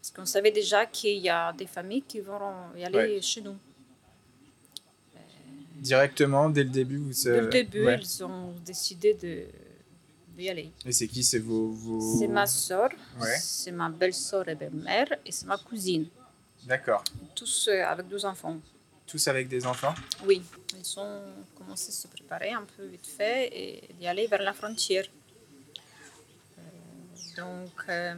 Parce 0.00 0.10
qu'on 0.12 0.26
savait 0.26 0.52
déjà 0.52 0.86
qu'il 0.86 1.18
y 1.18 1.28
a 1.28 1.52
des 1.52 1.66
familles 1.66 2.02
qui 2.02 2.20
vont 2.20 2.38
y 2.76 2.84
aller 2.84 2.98
Ouais. 3.16 3.22
chez 3.22 3.40
nous. 3.40 3.56
Directement, 5.76 6.50
dès 6.50 6.64
le 6.64 6.70
début, 6.70 6.96
vous 6.98 7.12
Dès 7.24 7.40
le 7.40 7.48
début, 7.48 7.84
ouais. 7.86 8.00
ils 8.00 8.24
ont 8.24 8.52
décidé 8.66 9.14
de, 9.14 9.44
d'y 10.36 10.48
aller. 10.48 10.72
Et 10.84 10.90
c'est 10.92 11.06
qui? 11.06 11.22
C'est 11.22 11.38
vos, 11.38 11.68
vos... 11.70 12.18
C'est 12.18 12.26
ma 12.26 12.46
soeur, 12.46 12.90
Ouais. 13.20 13.36
c'est 13.40 13.70
ma 13.70 13.88
belle-soeur 13.88 14.48
et 14.48 14.56
belle-mère, 14.56 15.06
et 15.24 15.30
c'est 15.30 15.46
ma 15.46 15.56
cousine. 15.56 16.06
D'accord. 16.66 17.04
Tous 17.34 17.68
euh, 17.68 17.84
avec 17.84 18.08
deux 18.08 18.24
enfants. 18.24 18.58
Tous 19.06 19.26
avec 19.28 19.48
des 19.48 19.64
enfants? 19.66 19.94
Oui, 20.26 20.42
ils 20.76 20.98
ont 20.98 21.22
commencé 21.56 21.90
à 21.90 21.92
se 21.92 22.08
préparer 22.08 22.50
un 22.50 22.64
peu 22.76 22.84
vite 22.86 23.06
fait 23.06 23.48
et 23.56 23.88
d'y 23.98 24.06
aller 24.08 24.26
vers 24.26 24.42
la 24.42 24.52
frontière. 24.52 25.04
Euh, 27.38 27.42
donc, 27.64 27.72
euh, 27.88 28.14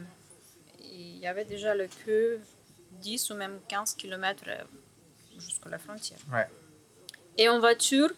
il 0.91 1.17
y 1.19 1.27
avait 1.27 1.45
déjà 1.45 1.73
le 1.75 1.87
queue 2.05 2.39
10 3.01 3.29
ou 3.31 3.35
même 3.35 3.59
15 3.67 3.95
km 3.95 4.43
jusqu'à 5.39 5.69
la 5.69 5.77
frontière. 5.77 6.19
Ouais. 6.31 6.47
Et 7.37 7.47
en 7.49 7.59
voiture, 7.59 8.09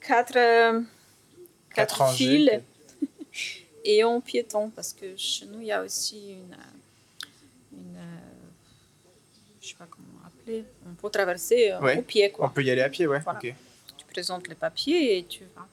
quatre, 0.00 0.36
euh, 0.36 0.80
Quatre 1.74 1.74
quatre 1.74 1.98
rangées, 1.98 2.16
files 2.16 2.62
et 3.84 4.02
en 4.04 4.20
piéton, 4.20 4.70
parce 4.70 4.92
que 4.92 5.16
chez 5.16 5.46
nous, 5.46 5.60
il 5.60 5.66
y 5.66 5.72
a 5.72 5.82
aussi 5.82 6.32
une. 6.32 6.52
euh, 6.52 7.26
une 7.72 7.96
euh, 7.96 8.18
je 9.62 9.68
sais 9.68 9.74
pas 9.74 9.86
comment 9.88 10.20
appeler. 10.26 10.64
On 10.88 10.94
peut 10.94 11.10
traverser 11.10 11.70
euh, 11.70 11.80
Ouais. 11.80 11.98
au 11.98 12.02
pied, 12.02 12.30
quoi 12.32 12.46
On 12.46 12.50
peut 12.50 12.64
y 12.64 12.70
aller 12.70 12.82
à 12.82 12.88
pied, 12.88 13.06
ouais. 13.06 13.20
Voilà. 13.20 13.38
Tu 13.40 13.52
présentes 14.10 14.48
les 14.48 14.54
papiers 14.56 15.18
et 15.18 15.24
tu 15.24 15.44
vas. 15.54 15.66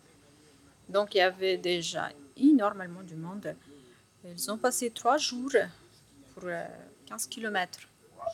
Donc 0.90 1.16
il 1.16 1.18
y 1.18 1.22
avait 1.22 1.58
déjà 1.58 2.10
énormément 2.38 3.02
du 3.02 3.16
monde. 3.16 3.56
Ils 4.36 4.52
ont 4.52 4.58
passé 4.58 4.90
trois 4.92 5.18
jours 5.18 5.52
pour 6.34 6.44
euh, 6.46 6.66
15 7.08 7.28
km. 7.28 7.80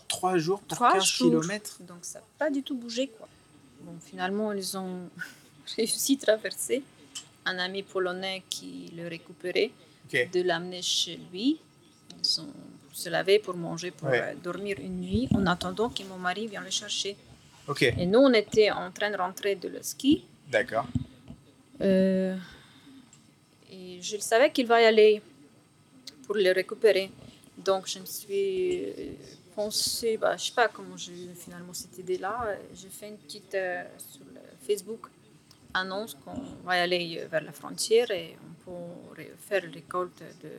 Trois 0.07 0.37
jours 0.37 0.59
pour 0.61 0.75
Trois 0.77 0.93
15 0.93 1.03
jours. 1.05 1.27
kilomètres 1.41 1.77
Donc 1.81 1.99
ça 2.01 2.19
n'a 2.19 2.25
pas 2.39 2.49
du 2.49 2.63
tout 2.63 2.75
bougé. 2.75 3.07
Quoi. 3.07 3.27
Bon, 3.81 3.93
finalement, 4.03 4.51
ils 4.53 4.77
ont 4.77 5.09
réussi 5.77 6.17
à 6.21 6.25
traverser. 6.25 6.83
Un 7.45 7.59
ami 7.59 7.83
polonais 7.83 8.41
qui 8.49 8.89
le 8.95 9.07
récupérait, 9.07 9.71
de 10.13 10.41
l'amener 10.41 10.81
chez 10.81 11.19
lui. 11.31 11.59
Ils 12.23 12.41
ont 12.41 12.47
pour 12.87 12.95
se 12.97 13.09
laver, 13.09 13.39
pour 13.39 13.55
manger, 13.57 13.91
pour 13.91 14.07
Ouais. 14.07 14.21
euh, 14.21 14.33
dormir 14.41 14.77
une 14.79 15.01
nuit 15.01 15.27
en 15.35 15.45
attendant 15.47 15.89
que 15.89 16.03
mon 16.03 16.17
mari 16.17 16.47
vienne 16.47 16.63
le 16.63 16.69
chercher. 16.71 17.17
Et 17.81 18.05
nous, 18.05 18.19
on 18.19 18.33
était 18.33 18.71
en 18.71 18.91
train 18.91 19.09
de 19.11 19.17
rentrer 19.17 19.55
de 19.55 19.67
le 19.67 19.81
ski. 19.83 20.25
d'accord. 20.49 20.85
Euh, 21.81 22.37
et 23.71 23.99
je 24.01 24.17
savais 24.17 24.51
qu'il 24.51 24.67
va 24.67 24.81
y 24.81 24.85
aller 24.85 25.21
pour 26.25 26.35
le 26.35 26.51
récupérer. 26.51 27.11
Donc, 27.57 27.87
je 27.87 27.99
me 27.99 28.05
suis 28.05 28.85
pensé, 29.55 30.17
bah, 30.17 30.35
je 30.37 30.45
sais 30.45 30.53
pas 30.53 30.67
comment 30.67 30.97
j'ai 30.97 31.13
eu 31.13 31.29
finalement 31.35 31.73
cette 31.73 31.97
idée-là. 31.97 32.57
J'ai 32.73 32.89
fait 32.89 33.09
une 33.09 33.17
petite 33.17 33.53
euh, 33.55 33.83
sur 33.97 34.25
le 34.33 34.41
Facebook 34.65 35.07
annonce 35.73 36.15
qu'on 36.23 36.39
va 36.65 36.73
aller 36.73 37.19
euh, 37.19 37.27
vers 37.27 37.43
la 37.43 37.51
frontière 37.51 38.09
et 38.11 38.37
on 38.47 38.53
peut 38.63 39.23
faire 39.37 39.63
récolte 39.73 40.21
de, 40.43 40.49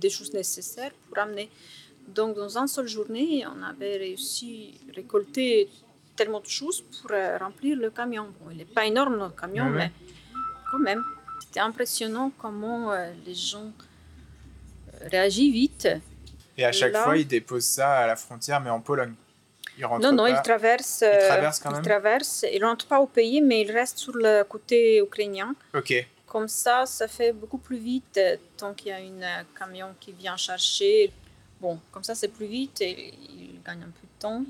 des 0.00 0.10
choses 0.10 0.32
nécessaires 0.32 0.92
pour 1.08 1.18
amener. 1.18 1.50
Donc, 2.06 2.36
dans 2.36 2.56
une 2.56 2.68
seule 2.68 2.88
journée, 2.88 3.44
on 3.46 3.62
avait 3.62 3.98
réussi 3.98 4.80
à 4.88 4.96
récolter 4.96 5.68
tellement 6.16 6.40
de 6.40 6.46
choses 6.46 6.80
pour 6.80 7.10
euh, 7.12 7.38
remplir 7.38 7.76
le 7.76 7.90
camion. 7.90 8.26
Bon, 8.40 8.50
il 8.50 8.56
n'est 8.56 8.64
pas 8.64 8.86
énorme, 8.86 9.16
notre 9.16 9.36
camion, 9.36 9.66
ouais. 9.66 9.76
mais 9.76 9.92
quand 10.70 10.78
même, 10.78 11.04
c'était 11.40 11.60
impressionnant 11.60 12.32
comment 12.38 12.92
euh, 12.92 13.12
les 13.26 13.34
gens 13.34 13.72
euh, 15.02 15.08
réagissent 15.10 15.52
vite. 15.52 15.88
Et 16.56 16.64
à 16.64 16.72
chaque 16.72 16.92
Là- 16.92 17.04
fois, 17.04 17.16
ils 17.16 17.26
déposent 17.26 17.64
ça 17.64 17.98
à 17.98 18.06
la 18.06 18.16
frontière, 18.16 18.60
mais 18.60 18.70
en 18.70 18.80
Pologne. 18.80 19.14
Rentrent 19.80 20.02
Non, 20.02 20.10
non, 20.12 20.24
pas. 20.24 20.30
ils 20.30 20.42
traversent. 20.42 21.04
Ils 21.06 21.14
euh, 21.22 21.28
traversent 21.28 21.60
quand 21.60 21.70
même 21.70 21.82
traversent. 21.82 22.44
Ils 22.52 22.64
rentrent 22.64 22.86
pas 22.88 22.98
au 22.98 23.06
pays, 23.06 23.40
mais 23.40 23.60
ils 23.60 23.70
restent 23.70 23.98
sur 23.98 24.12
le 24.16 24.42
côté 24.42 24.98
ukrainien. 24.98 25.54
Ok, 25.72 25.94
Comme 26.26 26.48
ça, 26.48 26.84
ça 26.84 27.06
fait 27.06 27.32
beaucoup 27.32 27.58
plus 27.58 27.78
vite 27.78 28.16
euh, 28.18 28.36
tant 28.56 28.74
qu'il 28.74 28.88
y 28.88 28.92
a 28.92 28.96
un 28.96 29.44
camion 29.56 29.94
qui 30.00 30.10
vient 30.10 30.36
chercher. 30.36 31.12
Bon, 31.60 31.78
comme 31.92 32.02
ça, 32.02 32.16
c'est 32.16 32.26
plus 32.26 32.46
vite 32.46 32.80
et 32.80 33.14
il 33.30 33.60
gagne 33.64 33.82
un 33.82 33.92
peu 34.00 34.02
de 34.02 34.18
temps. 34.20 34.42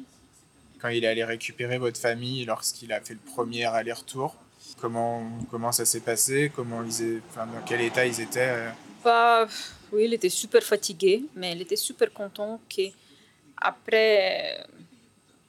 quand 0.81 0.89
il 0.89 1.05
est 1.05 1.09
allé 1.09 1.25
récupérer 1.25 1.77
votre 1.77 2.01
famille 2.01 2.47
lorsqu'il 2.47 2.91
a 2.93 3.01
fait 3.03 3.13
le 3.15 3.21
premier 3.35 3.67
aller-retour, 3.67 4.35
comment, 4.81 5.31
comment 5.51 5.73
ça 5.73 5.85
s'est 5.85 6.01
passé? 6.01 6.51
Comment 6.57 6.83
ils 6.85 7.21
enfin, 7.31 7.45
Dans 7.47 7.61
quel 7.67 7.83
état 7.83 8.07
ils 8.07 8.19
étaient 8.21 8.49
euh, 8.49 8.71
Bah, 9.05 9.47
oui, 9.93 10.05
il 10.05 10.15
était 10.15 10.29
super 10.29 10.63
fatigué, 10.63 11.25
mais 11.35 11.53
il 11.53 11.63
était 11.63 11.77
super 11.77 12.13
content 12.13 12.61
qu'après, 12.69 14.65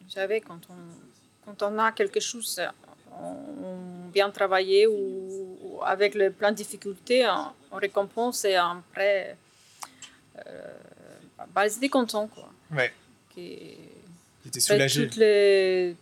vous 0.02 0.10
savez, 0.12 0.42
quand 0.42 0.62
on, 0.70 1.46
quand 1.46 1.64
on 1.64 1.78
a 1.80 1.92
quelque 1.92 2.20
chose, 2.20 2.62
on, 3.12 4.08
bien 4.12 4.30
travaillé 4.32 4.88
ou, 4.88 5.58
ou 5.62 5.84
avec 5.84 6.16
le 6.16 6.32
plein 6.32 6.52
de 6.52 6.58
difficultés, 6.58 7.28
on, 7.28 7.52
on 7.72 7.78
récompense 7.78 8.46
et 8.46 8.56
après, 8.56 9.36
euh, 10.38 10.78
bah, 11.54 11.68
ils 11.68 11.78
étaient 11.78 11.90
contents, 11.90 12.28
quoi. 12.28 12.50
Ouais, 12.72 12.92
ils 13.38 13.76
étaient 14.46 14.60
après 14.60 14.62
soulagés. 14.62 15.04
toutes 15.04 15.16
les, 15.18 15.96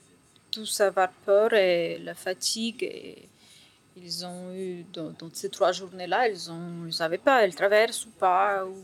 tout 0.52 0.65
ça 0.65 0.89
vapeur 0.89 1.54
et 1.54 2.00
la 2.00 2.13
fatigue, 2.15 2.84
et 2.84 3.28
ils 4.04 4.26
ont 4.26 4.54
eu, 4.54 4.84
dans, 4.94 5.10
dans 5.12 5.30
ces 5.34 5.50
trois 5.50 5.72
journées-là, 5.72 6.28
ils 6.30 6.52
ont, 6.52 6.86
ils 6.86 6.94
savaient 6.94 7.18
pas, 7.18 7.44
elles 7.44 7.56
traversent 7.56 8.06
ou 8.06 8.12
pas, 8.12 8.66
ou 8.66 8.76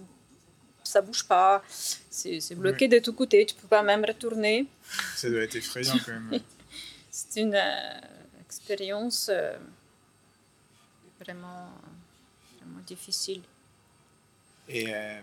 ça 0.84 1.02
bouge 1.02 1.23
pas, 1.26 1.63
c'est 1.69 2.56
bloqué 2.56 2.88
de 2.88 2.99
tous 2.99 3.13
côtés, 3.13 3.45
tu 3.45 3.56
peux 3.56 3.67
pas 3.67 3.84
même 3.84 4.04
retourner. 4.06 4.67
Ça 5.15 5.30
doit 5.30 5.41
être 5.43 5.56
effrayant 5.56 5.95
quand 6.06 6.12
même. 6.12 6.39
C'est 7.15 7.41
une 7.41 7.54
euh, 7.56 7.99
expérience 8.43 9.30
euh, 9.32 9.56
vraiment, 11.23 11.69
vraiment 12.58 12.82
difficile. 12.86 13.41
Et 14.67 14.93
euh, 14.93 15.21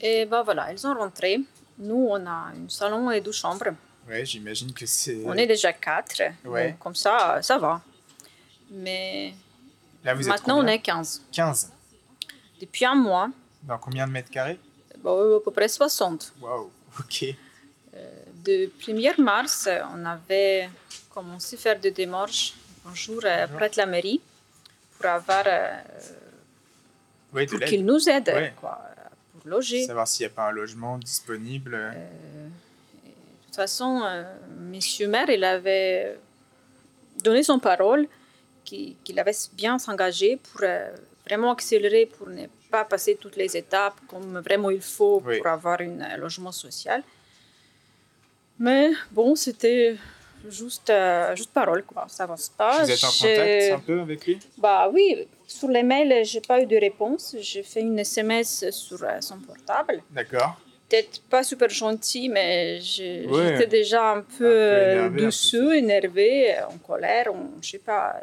Et 0.00 0.26
ben 0.26 0.42
voilà, 0.42 0.70
ils 0.72 0.86
ont 0.86 0.94
rentré. 0.94 1.40
Nous, 1.78 2.08
on 2.10 2.26
a 2.26 2.52
un 2.54 2.68
salon 2.68 3.10
et 3.10 3.22
deux 3.22 3.32
chambres. 3.32 3.74
ouais, 4.06 4.24
j'imagine 4.24 4.72
que 4.74 4.84
c'est. 4.84 5.22
On 5.24 5.32
est 5.34 5.46
déjà 5.46 5.72
quatre. 5.72 6.20
Ouais. 6.44 6.70
Donc, 6.72 6.78
comme 6.78 6.94
ça, 6.94 7.40
ça 7.40 7.56
va. 7.56 7.80
Mais 8.70 9.34
Là, 10.04 10.14
vous 10.14 10.22
êtes 10.22 10.28
maintenant, 10.28 10.58
on 10.62 10.66
est 10.66 10.78
15. 10.78 11.22
15. 11.32 11.72
Depuis 12.60 12.84
un 12.84 12.94
mois, 12.94 13.30
Dans 13.62 13.78
combien 13.78 14.06
de 14.06 14.12
mètres 14.12 14.30
carrés 14.30 14.58
bon, 14.98 15.36
à 15.36 15.40
peu 15.40 15.50
près 15.50 15.68
60. 15.68 16.32
Waouh, 16.40 16.70
ok. 16.98 17.24
De 18.44 18.70
1er 18.80 19.20
mars, 19.20 19.68
on 19.94 20.04
avait 20.06 20.70
commencé 21.10 21.56
à 21.56 21.58
faire 21.58 21.78
des 21.80 21.90
démarches 21.90 22.54
un 22.86 22.94
jour 22.94 23.20
euh, 23.24 23.46
Bonjour. 23.46 23.56
près 23.58 23.68
de 23.70 23.76
la 23.76 23.86
mairie 23.86 24.20
pour 24.96 25.06
avoir 25.06 25.44
euh, 25.46 25.76
pour 27.32 27.60
qu'ils 27.60 27.84
nous 27.84 28.08
aident 28.08 28.52
quoi, 28.60 28.80
pour 29.32 29.50
loger. 29.50 29.84
Savoir 29.84 30.08
s'il 30.08 30.26
n'y 30.26 30.32
a 30.32 30.34
pas 30.34 30.48
un 30.48 30.52
logement 30.52 30.96
disponible. 30.98 31.74
Euh, 31.74 31.92
De 31.92 33.46
toute 33.46 33.56
façon, 33.56 34.02
euh, 34.04 34.22
Monsieur 34.58 35.08
maire, 35.08 35.28
il 35.28 35.44
avait 35.44 36.18
donné 37.22 37.42
son 37.42 37.58
parole 37.58 38.06
qu'il 39.04 39.18
avait 39.18 39.36
bien 39.52 39.78
s'engager 39.78 40.36
pour 40.36 40.60
euh, 40.62 40.90
vraiment 41.26 41.52
accélérer, 41.52 42.06
pour 42.06 42.28
ne 42.28 42.46
pas 42.70 42.84
passer 42.84 43.16
toutes 43.20 43.36
les 43.36 43.56
étapes 43.56 43.98
comme 44.08 44.38
vraiment 44.40 44.70
il 44.70 44.80
faut 44.82 45.22
Oui. 45.24 45.38
pour 45.38 45.46
avoir 45.48 45.80
un 45.80 46.16
logement 46.16 46.52
social. 46.52 47.02
Mais 48.58 48.90
bon, 49.10 49.34
c'était 49.34 49.96
juste, 50.48 50.90
euh, 50.90 51.34
juste 51.34 51.50
parole, 51.52 51.82
quoi. 51.84 52.06
Ça 52.08 52.24
avance 52.24 52.48
pas. 52.50 52.84
vous 52.84 52.90
êtes 52.90 53.04
en 53.04 53.10
contact 53.10 53.72
un 53.72 53.78
peu 53.80 54.00
avec 54.00 54.26
lui? 54.26 54.38
Bah 54.58 54.88
oui, 54.92 55.26
sur 55.46 55.68
les 55.68 55.82
mails, 55.82 56.24
j'ai 56.24 56.40
pas 56.40 56.60
eu 56.62 56.66
de 56.66 56.76
réponse. 56.76 57.36
J'ai 57.40 57.62
fait 57.62 57.80
une 57.80 57.98
SMS 57.98 58.68
sur 58.70 59.02
euh, 59.02 59.20
son 59.20 59.38
portable 59.40 60.02
D'accord. 60.10 60.58
peut-être 60.88 61.22
pas 61.22 61.42
super 61.42 61.70
gentil, 61.70 62.28
mais 62.28 62.78
Ouais. 62.78 63.52
j'étais 63.56 63.66
déjà 63.66 64.12
un 64.12 64.22
peu, 64.22 64.98
un 65.06 65.10
peu. 65.10 65.20
douceux, 65.24 65.76
énervé, 65.76 66.54
en 66.68 66.76
colère, 66.78 67.28
on, 67.34 67.62
je 67.62 67.70
sais 67.70 67.78
pas, 67.78 68.20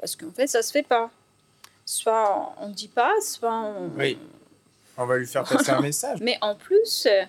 parce 0.00 0.16
qu'en 0.16 0.30
fait, 0.30 0.46
ça 0.46 0.62
se 0.62 0.70
fait 0.72 0.82
pas. 0.82 1.10
Soit 1.84 2.54
on 2.60 2.68
dit 2.68 2.88
pas, 2.88 3.12
soit 3.22 3.54
on... 3.62 3.90
Oui. 3.96 4.18
On 4.96 5.06
va 5.06 5.16
lui 5.16 5.26
faire 5.26 5.44
passer 5.44 5.70
un 5.70 5.80
message. 5.90 6.18
Mais 6.20 6.36
en 6.40 6.54
plus, 6.54 7.06
euh, 7.06 7.22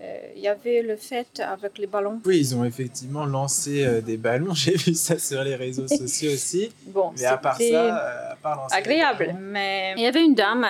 euh, 0.00 0.18
il 0.34 0.42
y 0.42 0.48
avait 0.48 0.82
le 0.82 0.96
fait 0.96 1.38
avec 1.40 1.78
les 1.78 1.86
ballons. 1.86 2.20
Oui, 2.24 2.38
ils 2.38 2.56
ont 2.56 2.64
effectivement 2.64 3.24
lancé 3.26 3.84
euh, 3.84 4.00
des 4.00 4.16
ballons. 4.16 4.54
J'ai 4.54 4.74
vu 4.76 4.94
ça 4.94 5.18
sur 5.18 5.42
les 5.44 5.54
réseaux 5.54 5.86
sociaux 5.86 6.32
aussi. 6.32 6.72
Bon, 6.86 7.12
Mais 7.16 7.24
à 7.26 7.36
part 7.36 7.56
ça, 7.58 7.62
euh, 7.62 8.32
à 8.32 8.36
part 8.36 8.66
agréable. 8.72 9.26
ballons- 9.26 9.38
Mais 9.40 9.94
il 9.96 10.02
y 10.02 10.06
avait 10.06 10.24
une 10.24 10.34
dame 10.34 10.66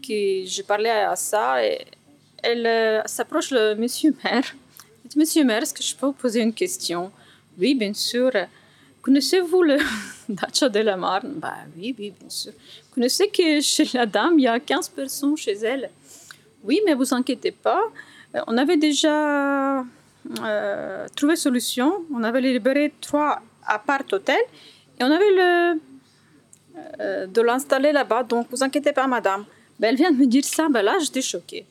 qui, 0.00 0.46
je 0.46 0.62
parlais 0.62 0.90
à 0.90 1.16
ça, 1.16 1.64
et 1.64 1.84
elle 2.42 2.66
euh, 2.66 3.02
s'approche 3.06 3.50
le 3.50 3.74
monsieur 3.74 4.14
maire. 4.24 4.44
Elle 5.02 5.10
dit, 5.10 5.18
Monsieur 5.18 5.44
maire, 5.44 5.62
est-ce 5.62 5.74
que 5.74 5.82
je 5.82 5.94
peux 5.94 6.06
vous 6.06 6.12
poser 6.12 6.40
une 6.40 6.52
question? 6.54 7.10
Oui, 7.58 7.74
bien 7.74 7.92
sûr. 7.94 8.30
Connaissez-vous 9.04 9.62
le 9.62 9.76
Dacia 10.30 10.70
de 10.70 10.80
la 10.80 10.96
Marne 10.96 11.34
bah, 11.36 11.56
Oui, 11.76 11.94
oui, 11.98 12.14
bien 12.18 12.30
sûr. 12.30 12.52
Connaissez 12.94 13.28
que 13.28 13.60
chez 13.60 13.84
la 13.92 14.06
dame, 14.06 14.38
il 14.38 14.44
y 14.44 14.48
a 14.48 14.58
15 14.58 14.88
personnes 14.88 15.36
chez 15.36 15.52
elle 15.52 15.90
Oui, 16.62 16.80
mais 16.86 16.94
vous 16.94 17.12
inquiétez 17.12 17.50
pas. 17.50 17.82
Euh, 18.34 18.40
On 18.46 18.56
avait 18.56 18.78
déjà 18.78 19.80
euh, 20.40 21.06
trouvé 21.14 21.36
solution. 21.36 22.06
On 22.14 22.24
avait 22.24 22.40
libéré 22.40 22.94
trois 23.02 23.42
appart 23.66 24.10
hôtels 24.10 24.36
et 24.98 25.04
on 25.04 25.10
avait 25.10 25.30
le, 25.30 25.80
euh, 27.00 27.26
de 27.26 27.42
l'installer 27.42 27.92
là-bas. 27.92 28.22
Donc, 28.22 28.46
vous 28.50 28.64
inquiétez 28.64 28.94
pas, 28.94 29.06
madame. 29.06 29.44
Ben, 29.78 29.88
elle 29.88 29.96
vient 29.96 30.12
de 30.12 30.16
me 30.16 30.26
dire 30.26 30.46
ça. 30.46 30.70
Ben 30.70 30.80
là, 30.80 30.96
j'étais 30.98 31.20
choquée. 31.20 31.66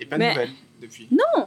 Et 0.00 0.06
pas 0.06 0.18
de 0.18 0.24
nouvelles 0.24 0.50
depuis? 0.82 1.06
Non, 1.12 1.46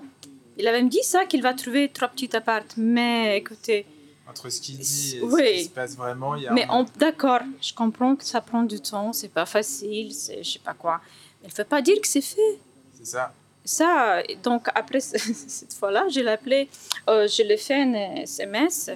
il 0.57 0.65
avait 0.69 0.81
me 0.81 0.89
dit 0.89 1.03
ça, 1.03 1.25
qu'il 1.25 1.41
va 1.41 1.53
trouver 1.53 1.89
trois 1.89 2.07
petits 2.07 2.33
appart. 2.33 2.73
Mais 2.77 3.37
écoutez, 3.37 3.85
Entre 4.29 4.49
ce 4.49 4.61
qu'il 4.61 4.77
dit 4.77 5.17
et 5.17 5.21
Oui. 5.21 5.41
ce 5.41 5.51
qui 5.53 5.63
se 5.65 5.69
passe 5.69 5.95
vraiment, 5.97 6.35
il 6.35 6.43
y 6.43 6.47
a 6.47 6.51
mais 6.53 6.65
un- 6.69 6.85
d'accord, 6.97 7.41
je 7.61 7.73
comprends 7.73 8.15
que 8.15 8.23
ça 8.23 8.41
prend 8.41 8.63
du 8.63 8.79
temps, 8.79 9.11
c'est 9.11 9.29
pas 9.33 9.45
facile, 9.45 10.13
c'est 10.13 10.43
je 10.43 10.51
sais 10.53 10.59
pas 10.59 10.73
quoi. 10.75 11.01
Mais 11.41 11.47
il 11.47 11.51
ne 11.51 11.55
faut 11.55 11.63
pas 11.69 11.81
dire 11.81 11.99
que 11.99 12.07
c'est 12.07 12.21
fait. 12.21 12.59
C'est 12.97 13.07
ça. 13.07 13.33
Ça, 13.65 14.21
donc 14.43 14.67
après 14.75 14.99
ce- 14.99 15.17
cette 15.57 15.73
fois-là, 15.73 16.07
je 16.09 16.19
l'ai 16.19 16.29
appelé, 16.31 16.69
euh, 17.09 17.27
je 17.27 17.41
l'ai 17.43 17.57
fait 17.57 17.81
un 17.81 17.93
SMS. 18.21 18.91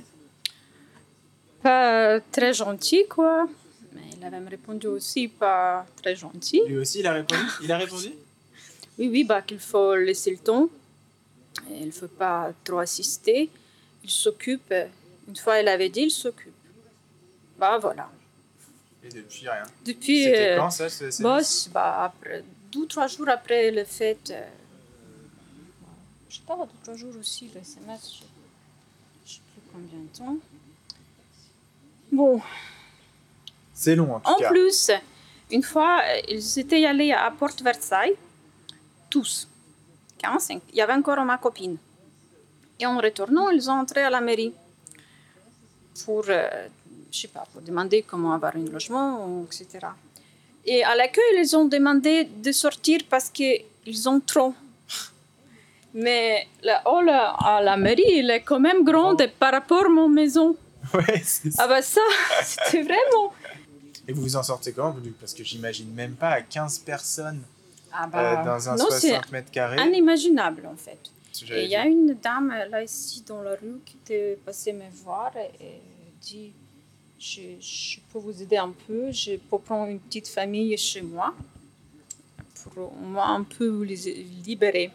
Pas 1.62 2.20
très 2.32 2.54
gentil, 2.54 3.06
quoi. 3.10 3.48
Mais 3.94 4.02
il 4.18 4.24
avait 4.26 4.50
répondu 4.50 4.88
aussi 4.88 5.28
pas 5.28 5.86
très 6.02 6.16
gentil. 6.16 6.62
Lui 6.68 6.78
aussi, 6.78 7.00
il 7.00 7.08
a 7.08 7.14
répondu? 7.14 7.42
Il 7.64 7.72
a 7.72 7.78
répondu? 7.78 8.10
Oui, 9.00 9.10
oui, 9.12 9.24
bah, 9.24 9.42
qu'il 9.42 9.58
faut 9.58 9.96
laisser 9.96 10.30
le 10.30 10.38
temps. 10.38 10.70
Il 11.72 11.88
ne 11.88 11.92
faut 11.92 12.08
pas 12.08 12.52
trop 12.64 12.78
assister. 12.78 13.50
Il 14.04 14.10
s'occupe. 14.12 14.72
Une 15.28 15.36
fois, 15.36 15.60
il 15.60 15.68
avait 15.68 15.90
dit, 15.90 16.02
il 16.02 16.12
s'occupe. 16.12 16.54
Bah 17.58 17.78
voilà. 17.78 18.10
Et 19.04 19.10
depuis, 19.10 19.48
rien. 19.50 19.64
Depuis. 19.86 20.24
C'était 20.24 20.52
euh, 20.54 20.58
quand 20.58 20.70
ça, 20.72 20.90
ce 20.90 21.06
SMS 21.06 21.70
bah, 21.74 22.04
après, 22.06 22.44
deux 22.72 22.88
trois 22.88 23.08
jours 23.08 23.30
après 23.30 23.72
le 23.72 23.84
fait. 23.84 24.18
euh, 24.32 24.42
je 26.30 26.36
sais 26.38 26.42
pas, 26.48 26.56
deux 26.58 26.68
trois 26.84 26.96
jours 26.96 27.14
aussi, 27.20 27.50
le 27.54 27.62
SMS. 27.62 28.14
Je 28.16 28.24
ne 28.24 29.28
sais 29.28 29.40
plus 29.54 29.62
combien 29.72 30.00
de 30.00 30.18
temps. 30.18 30.38
Bon, 32.12 32.42
C'est 33.74 33.96
long 33.96 34.16
en 34.16 34.20
tout 34.20 34.30
En 34.30 34.36
cas. 34.36 34.50
plus, 34.50 34.92
une 35.52 35.64
fois, 35.64 36.02
ils 36.28 36.60
étaient 36.60 36.86
allés 36.86 37.12
à 37.12 37.32
Porte 37.32 37.62
Versailles, 37.62 38.16
tous, 39.10 39.48
45. 40.20 40.62
Il 40.72 40.76
y 40.76 40.82
avait 40.82 40.94
encore 40.94 41.24
ma 41.26 41.38
copine. 41.38 41.78
Et 42.80 42.86
en 42.86 42.98
retournant, 42.98 43.50
ils 43.50 43.70
ont 43.70 43.74
entré 43.80 44.02
à 44.02 44.10
la 44.10 44.22
mairie 44.22 44.54
pour, 46.06 46.24
euh, 46.30 46.68
je 47.12 47.20
sais 47.22 47.28
pas, 47.28 47.46
pour 47.52 47.62
demander 47.62 48.04
comment 48.04 48.34
avoir 48.34 48.56
un 48.56 48.66
logement, 48.72 49.44
etc. 49.46 49.88
Et 50.66 50.84
à 50.84 50.96
l'accueil, 50.96 51.24
ils 51.38 51.56
ont 51.56 51.66
demandé 51.66 52.26
de 52.26 52.52
sortir 52.52 53.02
parce 53.10 53.30
qu'ils 53.30 53.64
ont 54.08 54.20
trop. 54.20 54.54
Mais 55.94 56.48
la 56.64 56.82
hall 56.88 57.10
à 57.10 57.60
la 57.62 57.78
mairie, 57.78 58.20
elle 58.20 58.32
est 58.32 58.42
quand 58.42 58.60
même 58.60 58.84
grande 58.84 59.26
par 59.40 59.52
rapport 59.52 59.86
à 59.86 59.90
mon 59.90 60.10
maison. 60.10 60.56
Ouais, 60.94 61.22
c'est 61.24 61.50
ça. 61.50 61.64
Ah 61.64 61.68
bah 61.70 61.82
ça, 61.82 62.02
c'était 62.44 62.82
vraiment... 62.84 63.34
Et 64.06 64.12
vous 64.12 64.22
vous 64.22 64.36
en 64.36 64.44
sortez 64.44 64.74
comment 64.74 64.94
Parce 65.20 65.34
que 65.34 65.42
j'imagine 65.44 65.90
même 65.94 66.16
pas 66.16 66.30
à 66.32 66.42
15 66.42 66.80
personnes 66.80 67.42
Ah 67.94 68.10
euh, 68.14 68.44
dans 68.44 68.70
un 68.70 68.76
non, 68.76 68.88
c'est 68.92 69.12
60 69.12 69.32
mètres 69.32 69.50
carrés. 69.50 69.82
inimaginable 69.88 70.68
en 70.72 70.76
fait. 70.76 71.00
Et 71.50 71.64
il 71.64 71.70
y 71.70 71.76
a 71.76 71.86
une 71.86 72.14
dame 72.14 72.54
là 72.70 72.84
ici 72.84 73.24
dans 73.28 73.42
la 73.42 73.56
rue 73.56 73.80
qui 73.86 73.98
était 74.04 74.38
passée 74.46 74.72
me 74.72 74.90
voir 75.04 75.32
et 75.38 75.82
dit 76.22 76.54
je, 77.20 77.42
je 77.60 78.00
peux 78.12 78.20
vous 78.20 78.42
aider 78.42 78.58
un 78.58 78.74
peu, 78.88 79.12
je 79.12 79.38
peux 79.38 79.58
prendre 79.58 79.90
une 79.90 80.00
petite 80.00 80.28
famille 80.28 80.78
chez 80.78 81.02
moi 81.02 81.34
pour 82.72 82.94
moins 82.94 83.36
un 83.36 83.44
peu 83.44 83.68
vous 83.68 83.84
les 83.84 84.26
libérer. 84.46 84.92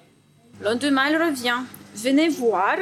Le 0.60 0.66
lendemain, 0.66 1.06
elle 1.08 1.22
revient. 1.22 1.60
Venez 1.94 2.28
voir. 2.28 2.76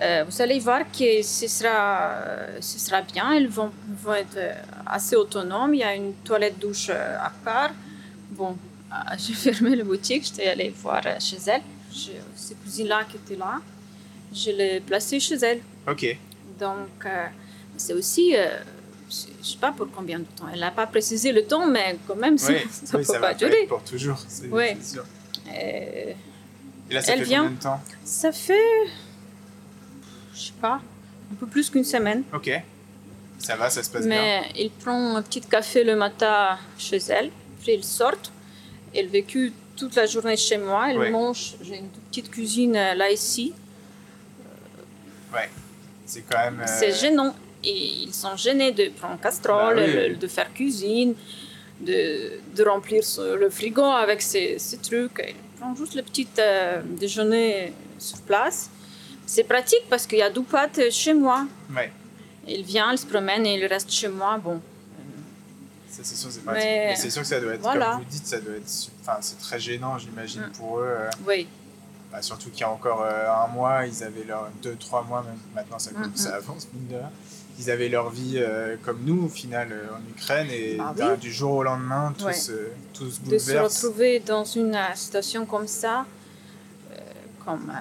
Euh, 0.00 0.24
vous 0.28 0.42
allez 0.42 0.58
voir 0.60 0.82
que 0.92 1.22
ce 1.22 1.48
sera, 1.48 2.60
ce 2.60 2.78
sera 2.78 3.02
bien. 3.02 3.32
Elles 3.32 3.48
vont, 3.48 3.70
vont 4.02 4.14
être 4.14 4.38
assez 4.86 5.16
autonomes. 5.16 5.74
Il 5.74 5.80
y 5.80 5.84
a 5.84 5.94
une 5.94 6.14
toilette 6.24 6.58
douche 6.58 6.88
euh, 6.90 7.16
à 7.18 7.30
part. 7.44 7.70
Bon, 8.30 8.56
euh, 8.92 8.94
j'ai 9.18 9.34
fermé 9.34 9.74
la 9.74 9.84
boutique. 9.84 10.24
J'étais 10.24 10.48
allée 10.48 10.70
voir 10.70 11.02
chez 11.20 11.38
elle. 11.46 11.62
J'ai 11.92 12.20
ces 12.36 12.54
cousines-là 12.54 13.04
qui 13.08 13.16
étaient 13.16 13.36
là. 13.36 13.60
Je 14.32 14.50
l'ai 14.50 14.80
placée 14.80 15.20
chez 15.20 15.36
elle. 15.36 15.60
Ok. 15.88 16.16
Donc, 16.60 16.88
euh, 17.06 17.26
c'est 17.76 17.94
aussi, 17.94 18.36
euh, 18.36 18.58
je 19.10 19.38
ne 19.38 19.44
sais 19.44 19.56
pas 19.58 19.72
pour 19.72 19.90
combien 19.90 20.18
de 20.18 20.24
temps. 20.24 20.46
Elle 20.52 20.60
n'a 20.60 20.70
pas 20.70 20.86
précisé 20.86 21.32
le 21.32 21.44
temps, 21.44 21.66
mais 21.66 21.96
quand 22.06 22.16
même, 22.16 22.36
ça 22.36 22.52
ne 22.52 22.58
oui, 22.58 22.64
peut 22.90 23.02
ça 23.04 23.12
pas 23.14 23.18
va 23.20 23.34
durer. 23.34 23.62
être 23.62 23.68
pour 23.68 23.82
toujours. 23.84 24.18
C'est 24.28 24.50
c'est 24.50 24.84
sûr. 24.94 25.04
Euh, 25.48 26.12
Et 26.90 26.94
là, 26.94 27.00
ça 27.00 27.12
Elle 27.12 27.20
fait 27.20 27.24
vient. 27.24 27.42
combien 27.44 27.56
de 27.56 27.62
temps? 27.62 27.80
Ça 28.04 28.32
fait, 28.32 28.86
je 30.34 30.40
sais 30.40 30.52
pas, 30.60 30.80
un 31.32 31.34
peu 31.38 31.46
plus 31.46 31.70
qu'une 31.70 31.84
semaine. 31.84 32.22
Ok. 32.34 32.50
Ça 33.38 33.56
va, 33.56 33.70
ça 33.70 33.82
se 33.82 33.88
passe 33.90 34.06
bien. 34.06 34.16
Mais 34.20 34.42
il 34.56 34.70
prend 34.70 35.16
un 35.16 35.22
petit 35.22 35.40
café 35.40 35.84
le 35.84 35.96
matin 35.96 36.58
chez 36.76 36.98
elle, 37.08 37.30
puis 37.62 37.74
il 37.74 37.84
sort. 37.84 38.12
Elle 38.94 39.08
vécut 39.08 39.52
toute 39.78 39.94
la 39.96 40.06
journée 40.06 40.36
chez 40.36 40.58
moi. 40.58 40.90
Elle 40.90 40.98
Ouais. 40.98 41.10
mange. 41.10 41.54
J'ai 41.62 41.76
une 41.78 41.88
petite 42.10 42.30
cuisine 42.30 42.76
euh, 42.76 42.94
là 42.94 43.10
ici. 43.10 43.52
Ouais. 45.32 45.48
C'est 46.06 46.22
quand 46.22 46.38
même. 46.38 46.60
euh, 46.60 46.64
C'est 46.66 46.92
gênant. 46.92 47.34
Et 47.64 48.04
ils 48.04 48.14
sont 48.14 48.36
gênés 48.36 48.72
de 48.72 48.88
prendre 48.90 49.20
casserole, 49.20 49.76
Bah 49.76 49.82
oui, 49.86 50.08
oui. 50.10 50.16
de 50.16 50.26
faire 50.28 50.52
cuisine, 50.54 51.14
de, 51.80 52.32
de 52.54 52.62
remplir 52.64 53.02
le 53.42 53.50
frigo 53.50 53.82
avec 53.84 54.22
ces, 54.22 54.58
ces 54.58 54.78
trucs. 54.78 55.20
Ils 55.28 55.34
prennent 55.60 55.76
juste 55.76 55.94
le 55.94 56.02
petit 56.02 56.28
euh, 56.38 56.80
déjeuner 56.84 57.72
sur 57.98 58.18
place. 58.22 58.70
C'est 59.26 59.44
pratique 59.44 59.84
parce 59.90 60.06
qu'il 60.06 60.18
y 60.18 60.22
a 60.22 60.30
deux 60.30 60.42
pâtes 60.44 60.80
chez 60.90 61.12
moi. 61.14 61.46
Ouais. 61.76 61.90
Il 62.46 62.62
vient, 62.62 62.92
il 62.92 62.98
se 62.98 63.04
promène 63.06 63.44
et 63.44 63.54
il 63.58 63.66
reste 63.66 63.90
chez 63.90 64.08
moi. 64.08 64.38
Bon, 64.38 64.60
Ça, 65.98 66.04
c'est 66.04 66.14
sûr, 66.14 66.30
c'est 66.30 66.44
pratique. 66.44 66.62
Mais- 66.64 66.86
Mais 66.90 66.96
c'est 66.96 67.10
sûr 67.10 67.22
que 67.22 67.28
ça 67.28 67.40
doit 67.40 67.54
être, 67.54 67.60
voilà. 67.62 67.90
comme 67.92 67.98
vous 68.04 68.08
dites, 68.08 68.24
ça 68.26 68.38
doit 68.40 68.54
être. 68.54 68.70
Enfin, 69.00 69.16
c'est 69.20 69.38
très 69.38 69.58
gênant, 69.58 69.98
j'imagine, 69.98 70.42
Mm. 70.42 70.52
pour 70.52 70.78
eux. 70.78 70.86
euh, 70.86 71.10
oui. 71.26 71.48
bah, 72.12 72.22
surtout 72.22 72.48
qu'il 72.50 72.60
y 72.60 72.64
a 72.64 72.70
encore 72.70 73.02
euh, 73.02 73.28
un 73.30 73.48
mois, 73.48 73.84
ils 73.84 74.02
avaient 74.04 74.24
leur. 74.24 74.48
Deux, 74.62 74.76
trois 74.76 75.02
mois, 75.02 75.22
même. 75.22 75.36
Maintenant, 75.54 75.78
ça, 75.78 75.90
Mm, 75.90 76.12
ça 76.14 76.36
avance, 76.36 76.68
mine 76.72 76.86
de 76.88 76.94
rien. 76.96 77.10
Ils 77.58 77.70
avaient 77.70 77.88
leur 77.88 78.08
vie 78.10 78.34
euh, 78.36 78.76
comme 78.84 79.00
nous, 79.04 79.24
au 79.24 79.28
final, 79.28 79.68
euh, 79.72 79.88
en 79.94 80.08
Ukraine. 80.10 80.46
Et 80.52 80.76
Bah 80.76 80.92
oui. 80.94 80.98
d'un- 80.98 81.16
du 81.16 81.32
jour 81.32 81.50
au 81.54 81.62
lendemain, 81.64 82.14
tout, 82.16 82.26
Ouais. 82.26 82.32
se, 82.32 82.52
tout 82.94 83.10
se 83.10 83.20
De 83.22 83.36
se 83.36 83.52
retrouver 83.56 84.20
dans 84.20 84.44
une 84.44 84.78
situation 84.94 85.44
comme 85.44 85.66
ça, 85.66 86.06
comme 87.44 87.72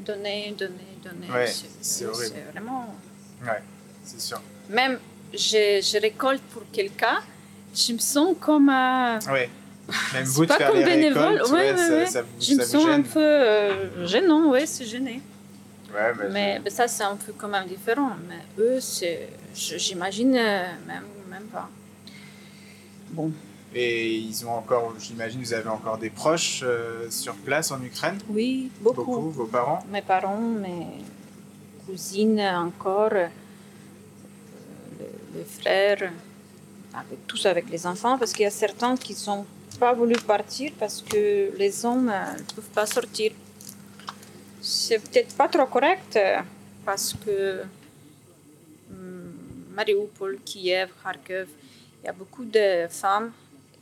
donner, 0.00 0.54
donner, 0.58 0.98
donner. 1.02 1.30
Ouais, 1.30 1.52
c'est 1.80 2.06
horrible. 2.06 2.32
C'est 2.34 2.52
vraiment. 2.52 2.94
Ouais, 3.42 3.62
c'est 4.04 4.20
sûr. 4.20 4.40
Même 4.68 4.98
je, 5.36 5.80
je 5.82 6.00
récolte 6.00 6.42
pour 6.52 6.62
quelqu'un, 6.72 7.18
je 7.74 7.92
me 7.92 7.98
sens 7.98 8.36
comme. 8.40 8.68
euh, 8.68 9.18
Ouais. 9.30 9.50
Même 10.14 10.24
vous 10.34 10.44
de 10.44 10.48
pas 10.48 10.56
faire 10.56 10.70
comme 10.70 10.82
bénévole, 10.82 11.42
ouais, 11.44 11.50
ouais, 11.52 11.72
ouais, 11.72 11.76
ça, 11.76 11.92
ouais. 11.96 12.06
ça 12.06 12.22
vous, 12.22 12.28
je 12.40 12.46
ça 12.46 12.54
me 12.54 12.62
sens 12.64 12.86
un 12.88 13.02
peu 13.02 13.20
euh, 13.20 14.06
gênant, 14.06 14.50
oui, 14.50 14.60
c'est 14.66 14.86
gêné. 14.86 15.20
Ouais, 15.92 16.12
Mais, 16.30 16.58
mais 16.64 16.70
ça, 16.70 16.88
c'est 16.88 17.02
un 17.04 17.16
peu 17.16 17.32
quand 17.36 17.48
même 17.48 17.66
différent. 17.66 18.12
Mais 18.28 18.40
eux, 18.62 18.78
j'imagine 19.54 20.34
euh, 20.36 20.66
même, 20.86 21.04
même 21.30 21.44
pas. 21.52 21.68
Bon, 23.10 23.30
Et 23.74 24.14
ils 24.16 24.44
ont 24.46 24.52
encore, 24.52 24.94
j'imagine, 24.98 25.40
vous 25.40 25.52
avez 25.54 25.68
encore 25.68 25.98
des 25.98 26.10
proches 26.10 26.62
euh, 26.64 27.06
sur 27.10 27.34
place 27.34 27.70
en 27.70 27.80
Ukraine? 27.82 28.18
Oui, 28.28 28.70
beaucoup. 28.80 29.30
vos 29.30 29.44
parents? 29.46 29.84
Mes 29.92 30.02
parents, 30.02 30.38
mes 30.38 30.86
cousines 31.86 32.40
encore, 32.40 33.10
les, 35.34 35.44
frères, 35.44 36.10
avec, 36.94 37.26
tous 37.26 37.44
avec 37.46 37.68
les 37.70 37.86
enfants, 37.86 38.18
parce 38.18 38.32
qu'il 38.32 38.42
y 38.44 38.46
a 38.46 38.50
certains 38.50 38.96
qui 38.96 39.16
n'ont 39.26 39.46
pas 39.78 39.92
voulu 39.92 40.14
partir 40.16 40.72
parce 40.78 41.02
que 41.02 41.50
les 41.56 41.84
hommes 41.84 42.08
euh, 42.08 42.32
ne 42.38 42.54
peuvent 42.54 42.70
pas 42.74 42.86
sortir. 42.86 43.32
C'est 44.60 44.98
peut-être 45.00 45.34
pas 45.36 45.48
trop 45.48 45.66
correct 45.66 46.16
euh, 46.16 46.38
parce 46.84 47.14
que 47.24 47.62
hum, 48.90 49.32
Mariupol, 49.74 50.38
Kiev, 50.44 50.90
Kharkiv, 51.02 51.48
il 52.02 52.06
y 52.06 52.08
a 52.08 52.12
beaucoup 52.12 52.44
de 52.44 52.86
femmes 52.88 53.32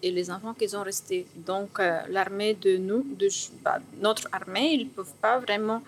et 0.02 0.10
les 0.10 0.30
enfants 0.30 0.54
qui 0.54 0.68
sont 0.68 0.82
restés. 0.82 1.26
Donc 1.36 1.78
euh, 1.78 2.00
l'armée 2.08 2.54
de 2.54 2.76
nous, 2.78 3.04
de, 3.18 3.28
bah, 3.62 3.78
notre 4.00 4.28
armée, 4.32 4.72
ils 4.72 4.84
ne 4.86 4.90
peuvent 4.90 5.14
pas 5.20 5.38
vraiment 5.38 5.82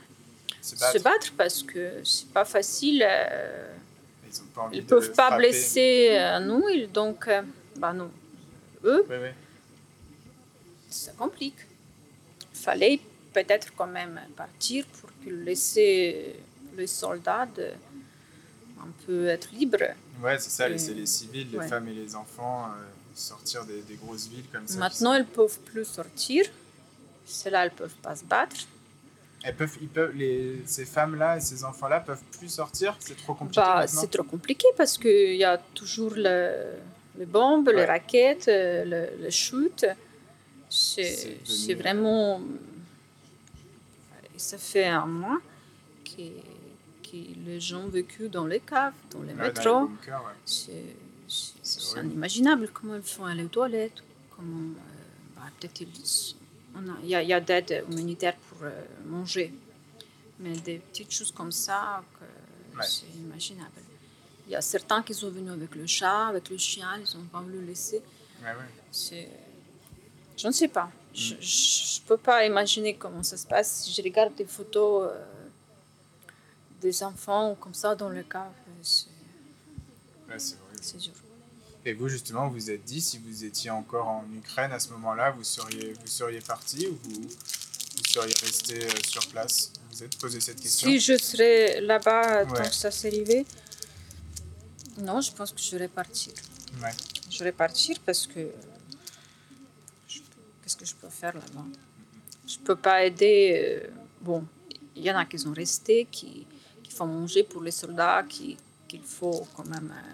Se 0.60 0.76
se 0.76 0.80
battre. 0.80 1.02
battre 1.02 1.32
parce 1.36 1.62
que 1.62 1.84
c'est 2.04 2.28
pas 2.28 2.44
facile. 2.44 3.02
euh, 3.08 3.74
Ils 4.34 4.40
ont 4.42 4.44
pas 4.54 4.62
envie 4.62 4.78
ils 4.78 4.84
de 4.84 4.88
peuvent 4.88 5.12
pas 5.12 5.26
frapper. 5.28 5.48
blesser 5.48 6.08
euh, 6.12 6.40
nous, 6.40 6.68
ils- 6.68 6.90
donc 6.90 7.28
euh, 7.28 7.42
bah 7.76 7.92
non. 7.92 8.10
Eux, 8.84 9.04
Ouais, 9.08 9.18
ouais. 9.18 9.34
ça 10.90 11.12
complique. 11.12 11.56
Il 12.52 12.58
fallait 12.60 13.00
peut-être 13.32 13.74
quand 13.76 13.86
même 13.86 14.20
partir 14.36 14.84
pour 15.00 15.10
que 15.24 15.30
laisser 15.30 16.36
les 16.76 16.86
soldats 16.86 17.46
de- 17.56 17.70
un 18.80 18.88
peu 19.06 19.26
être 19.28 19.48
libres. 19.52 19.78
Ouais, 20.22 20.38
c'est 20.38 20.50
ça, 20.50 20.66
Et- 20.68 20.72
laisser 20.72 20.94
les 20.94 21.06
civils, 21.06 21.50
les 21.50 21.58
ouais. 21.58 21.68
femmes 21.68 21.88
et 21.88 21.94
les 21.94 22.14
enfants 22.14 22.66
euh, 22.66 22.82
sortir 23.14 23.64
des, 23.64 23.80
des 23.82 23.94
grosses 23.96 24.26
villes 24.28 24.44
comme 24.52 24.66
ça. 24.66 24.78
Maintenant, 24.78 25.14
ils 25.14 25.24
peuvent 25.24 25.58
plus 25.60 25.84
sortir. 25.84 26.44
elles 27.46 27.52
ne 27.64 27.68
peuvent 27.70 27.94
pas 28.02 28.14
se 28.16 28.24
battre. 28.24 28.56
Elles 29.46 29.54
peuvent, 29.54 29.76
ils 29.82 29.88
peuvent, 29.88 30.14
les, 30.16 30.62
ces 30.64 30.86
femmes-là 30.86 31.36
et 31.36 31.40
ces 31.40 31.64
enfants-là 31.64 32.00
peuvent 32.00 32.22
plus 32.38 32.48
sortir? 32.48 32.96
C'est 32.98 33.16
trop 33.16 33.34
compliqué 33.34 33.60
Bah, 33.60 33.86
c'est 33.86 34.10
trop 34.10 34.22
compliqué 34.24 34.66
parce 34.76 34.96
qu'il 34.96 35.36
y 35.36 35.44
a 35.44 35.58
toujours 35.74 36.14
le, 36.16 36.50
les 37.18 37.26
bombes, 37.26 37.68
les 37.68 37.84
raquettes, 37.84 38.48
euh, 38.48 38.84
le, 38.84 39.22
le 39.24 39.30
shoot. 39.30 39.84
C'est 40.70 41.02
devenu- 41.02 41.36
c'est 41.44 41.74
vraiment. 41.74 42.40
Ça 44.36 44.58
fait 44.58 44.86
un 44.86 45.06
mois 45.06 45.38
que, 46.04 46.22
que 47.06 47.16
les 47.46 47.60
gens 47.60 47.82
ont 47.82 47.88
vécu 47.88 48.28
dans 48.28 48.46
les 48.46 48.60
caves, 48.60 48.94
dans 49.10 49.22
les 49.22 49.34
Ouais, 49.34 49.42
métros. 49.48 49.82
ouais. 49.84 49.90
C'est 50.46 52.00
inimaginable 52.02 52.68
comment 52.72 52.96
ils 52.96 53.02
font 53.02 53.24
aller 53.26 53.44
aux 53.44 53.48
toilettes. 53.48 54.02
Comment, 54.34 54.70
euh, 54.70 55.36
bah, 55.36 55.42
peut-être 55.60 55.80
ils- 55.82 56.34
il 57.02 57.08
y 57.08 57.14
a, 57.32 57.36
a 57.36 57.40
d'aide 57.40 57.84
humanitaire 57.90 58.34
pour 58.48 58.58
euh, 58.64 58.70
manger. 59.06 59.52
Mais 60.40 60.52
des 60.56 60.78
petites 60.78 61.12
choses 61.12 61.32
comme 61.32 61.52
ça, 61.52 62.02
Ouais. 62.76 62.84
c'est 62.84 63.06
inimaginable. 63.14 63.70
Il 64.46 64.52
y 64.52 64.56
a 64.56 64.60
certains 64.60 65.02
qui 65.02 65.14
sont 65.14 65.30
venus 65.30 65.52
avec 65.52 65.74
le 65.76 65.86
chat, 65.86 66.26
avec 66.26 66.50
le 66.50 66.58
chien, 66.58 66.88
ils 66.98 67.16
n'ont 67.16 67.24
pas 67.26 67.40
voulu 67.40 67.60
le 67.60 67.66
laisser. 67.66 68.02
Ouais. 68.42 69.28
Je 70.36 70.46
ne 70.48 70.52
sais 70.52 70.68
pas. 70.68 70.86
Mm. 70.86 70.90
Je 71.14 71.34
ne 71.34 72.06
peux 72.08 72.16
pas 72.16 72.44
imaginer 72.44 72.96
comment 72.96 73.22
ça 73.22 73.36
se 73.36 73.46
passe. 73.46 73.84
Si 73.84 73.92
je 73.92 74.02
regarde 74.02 74.34
des 74.34 74.44
photos 74.44 75.08
euh, 75.12 75.24
des 76.80 77.02
enfants 77.04 77.56
comme 77.60 77.74
ça 77.74 77.94
dans 77.94 78.08
le 78.08 78.22
cave, 78.24 78.50
horrible. 80.28 80.40
c'est 80.82 80.98
dur. 80.98 81.12
Et 81.86 81.92
vous, 81.92 82.08
justement, 82.08 82.48
vous 82.48 82.70
êtes 82.70 82.84
dit, 82.84 83.00
si 83.00 83.18
vous 83.18 83.44
étiez 83.44 83.70
encore 83.70 84.08
en 84.08 84.24
Ukraine 84.34 84.72
à 84.72 84.78
ce 84.80 84.88
moment-là, 84.90 85.30
vous 85.32 85.44
seriez, 85.44 85.92
vous 86.00 86.06
seriez 86.06 86.40
parti 86.40 86.86
ou 86.86 86.98
vous, 87.02 87.20
vous 87.22 88.04
seriez 88.08 88.34
resté 88.42 88.84
euh, 88.84 88.88
sur 89.06 89.26
place? 89.28 89.70
Vous 89.90 89.96
vous 89.98 90.02
êtes 90.04 90.18
posé 90.18 90.40
cette 90.40 90.60
question? 90.60 90.88
Si 90.88 90.98
je 90.98 91.16
serais 91.18 91.80
là-bas 91.82 92.38
euh, 92.40 92.44
tant 92.46 92.52
Ouais. 92.52 92.68
que 92.70 92.74
ça 92.74 92.90
s'est 92.90 93.08
arrivé, 93.08 93.44
non, 94.98 95.20
je 95.20 95.30
pense 95.32 95.52
que 95.52 95.60
je 95.60 95.76
vais 95.76 95.88
partir. 95.88 96.32
Ouais. 96.82 96.90
Je 97.30 97.44
vais 97.44 97.52
partir 97.52 97.98
parce 98.06 98.26
que 98.26 98.40
qu'est-ce 100.62 100.76
que 100.76 100.86
je 100.86 100.94
peux 100.94 101.08
faire 101.10 101.34
là-bas? 101.34 101.66
Je 102.46 102.58
peux 102.58 102.76
pas 102.76 103.04
aider. 103.04 103.82
euh, 103.84 103.90
bon, 104.22 104.44
il 104.96 105.02
y 105.02 105.10
en 105.10 105.18
a 105.18 105.24
qui 105.26 105.38
sont 105.38 105.52
restés, 105.52 106.06
qui, 106.10 106.46
qui 106.82 106.92
font 106.92 107.06
manger 107.06 107.42
pour 107.42 107.62
les 107.62 107.70
soldats, 107.72 108.22
qui 108.28 108.56
qu'il 108.88 109.02
faut 109.02 109.46
quand 109.54 109.66
même. 109.66 109.92
euh, 109.94 110.12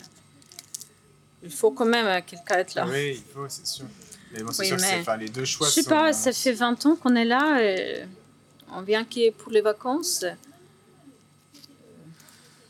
il 1.42 1.50
faut 1.50 1.70
quand 1.70 1.84
même 1.86 2.06
euh, 2.06 2.20
quelqu'un 2.26 2.56
être 2.58 2.74
là. 2.74 2.86
Oui, 2.88 3.22
il 3.26 3.32
faut, 3.32 3.48
c'est 3.48 3.66
sûr. 3.66 3.84
Mais 4.32 4.42
bon, 4.42 4.52
c'est 4.52 4.62
Oui, 4.62 4.68
sûr 4.68 4.76
que 4.76 4.82
c'est- 4.82 4.94
mais- 4.96 5.00
enfin, 5.00 5.16
les 5.16 5.28
deux 5.28 5.44
choix 5.44 5.66
Je 5.68 5.72
sais 5.72 5.82
sont- 5.82 5.90
pas, 5.90 6.12
ça 6.12 6.32
fait 6.32 6.52
20 6.52 6.86
ans 6.86 6.96
qu'on 6.96 7.14
est 7.16 7.24
là. 7.24 7.62
et 7.62 8.04
on 8.72 8.82
vient 8.82 9.04
qui 9.04 9.30
pour 9.32 9.50
les 9.50 9.60
vacances. 9.60 10.22
Euh, 10.22 10.32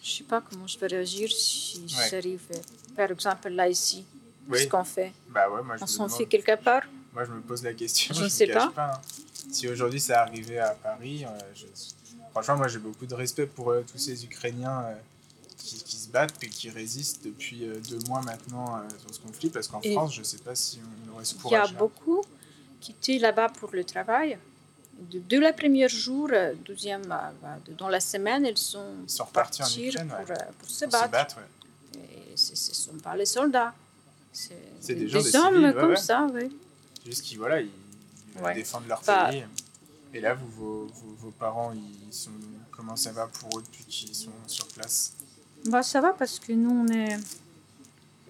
Je 0.02 0.10
sais 0.16 0.24
pas 0.24 0.40
comment 0.40 0.66
je 0.66 0.78
vais 0.78 0.86
réagir 0.86 1.30
si 1.30 1.80
Ouais. 1.98 2.08
j'arrive, 2.10 2.40
euh, 2.54 2.58
par 2.96 3.10
exemple, 3.10 3.48
là 3.50 3.68
ici. 3.68 4.04
Oui. 4.48 4.62
Ce 4.62 4.66
qu'on 4.66 4.82
fait. 4.82 5.12
Bah 5.28 5.48
ouais, 5.50 5.62
moi 5.62 5.76
je, 5.76 5.84
On 5.84 5.86
s'en 5.86 6.08
fait 6.08 6.24
quelque 6.26 6.56
part. 6.56 6.82
moi 7.12 7.24
je 7.24 7.30
me 7.30 7.40
pose 7.42 7.62
la 7.62 7.74
question. 7.74 8.14
Je 8.14 8.24
ne 8.24 8.28
sais 8.28 8.46
pas. 8.48 8.72
hein. 8.76 9.00
Si 9.52 9.68
aujourd'hui 9.68 10.00
ça 10.00 10.22
arrivait 10.22 10.58
à 10.58 10.70
Paris, 10.70 11.24
euh, 11.24 11.28
je- 11.54 11.66
franchement, 12.32 12.56
moi 12.56 12.68
j'ai 12.68 12.78
beaucoup 12.78 13.06
de 13.06 13.14
respect 13.14 13.46
pour 13.46 13.70
euh, 13.70 13.84
tous 13.90 13.98
ces 13.98 14.24
Ukrainiens 14.24 14.80
euh, 14.86 14.94
qui, 15.60 15.76
qui 15.82 15.96
se 15.96 16.08
battent 16.08 16.42
et 16.42 16.48
qui 16.48 16.70
résistent 16.70 17.22
depuis 17.24 17.64
euh, 17.64 17.78
deux 17.90 17.98
mois 18.08 18.22
maintenant 18.22 18.76
euh, 18.76 18.80
sur 19.00 19.14
ce 19.14 19.20
conflit, 19.20 19.50
parce 19.50 19.68
qu'en 19.68 19.80
France, 19.80 20.14
je 20.14 20.22
sais 20.22 20.38
pas 20.38 20.54
si 20.54 20.80
on 21.06 21.12
aurait 21.14 21.24
ce 21.24 21.34
Il 21.34 21.36
y 21.36 21.54
a 21.54 21.60
courage. 21.62 21.74
beaucoup 21.76 22.22
qui 22.80 22.92
étaient 22.92 23.18
là-bas 23.18 23.48
pour 23.50 23.70
le 23.72 23.84
travail. 23.84 24.38
De, 25.10 25.18
de 25.18 25.38
la 25.38 25.52
première 25.52 25.88
jour, 25.88 26.28
euh, 26.32 26.52
deuxième, 26.64 27.02
bah, 27.06 27.32
bah, 27.42 27.56
dans 27.78 27.88
la 27.88 28.00
semaine, 28.00 28.44
ils 28.46 28.56
sont, 28.58 28.94
Ils 29.04 29.10
sont 29.10 29.24
repartis 29.24 29.62
en 29.62 29.66
Ukraine, 29.66 30.08
pour, 30.08 30.18
ouais. 30.28 30.42
euh, 30.42 30.52
pour 30.58 30.68
se 30.68 30.84
battre. 30.86 31.10
battre, 31.10 31.36
ouais. 31.38 32.00
Et 32.32 32.36
ce 32.36 32.52
ne 32.52 32.56
sont 32.84 32.98
pas 33.02 33.16
les 33.16 33.26
soldats. 33.26 33.74
C'est 34.32 34.94
des, 34.94 34.94
des 34.94 35.08
gens, 35.08 35.18
des 35.22 35.30
des 35.30 35.36
hommes 35.36 35.54
civils, 35.56 35.74
comme 35.74 35.90
ouais. 35.90 35.96
ça, 35.96 36.26
oui. 36.34 36.56
Juste 37.06 37.22
qu'ils 37.22 37.38
voilà, 37.38 37.60
ils, 37.60 37.70
défendent 38.54 38.88
leur 38.88 39.02
Bah- 39.06 39.30
pays. 39.30 39.44
Et 40.12 40.20
là, 40.20 40.34
vous, 40.34 40.48
vos, 40.48 40.86
vos, 40.86 41.14
vos 41.18 41.30
parents, 41.30 41.72
ils 41.72 42.12
sont, 42.12 42.30
comment 42.70 42.96
ça 42.96 43.12
va 43.12 43.26
pour 43.26 43.58
eux 43.58 43.62
depuis 43.62 43.84
qu'ils 43.84 44.14
sont 44.14 44.32
sur 44.46 44.66
place? 44.68 45.12
Bah, 45.66 45.82
ça 45.82 46.00
va 46.00 46.12
parce 46.12 46.38
que 46.38 46.52
nous, 46.52 46.70
on 46.70 46.86
est 46.92 47.18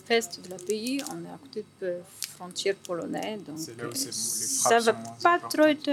est 0.08 0.40
de 0.42 0.50
la 0.50 0.56
pays, 0.56 1.00
on 1.12 1.24
est 1.24 1.28
à 1.32 1.38
côté 1.40 1.64
de 1.80 1.86
la 1.86 1.92
frontière 2.34 2.74
polonaise. 2.74 3.40
Donc 3.44 3.58
C'est 3.58 3.76
là 3.80 3.86
où 3.88 3.94
c'est- 3.94 4.08
euh, 4.08 4.10
les 4.10 4.12
ça 4.12 4.78
va 4.80 4.92
pas 5.22 5.38
trop 5.38 5.62
être. 5.64 5.90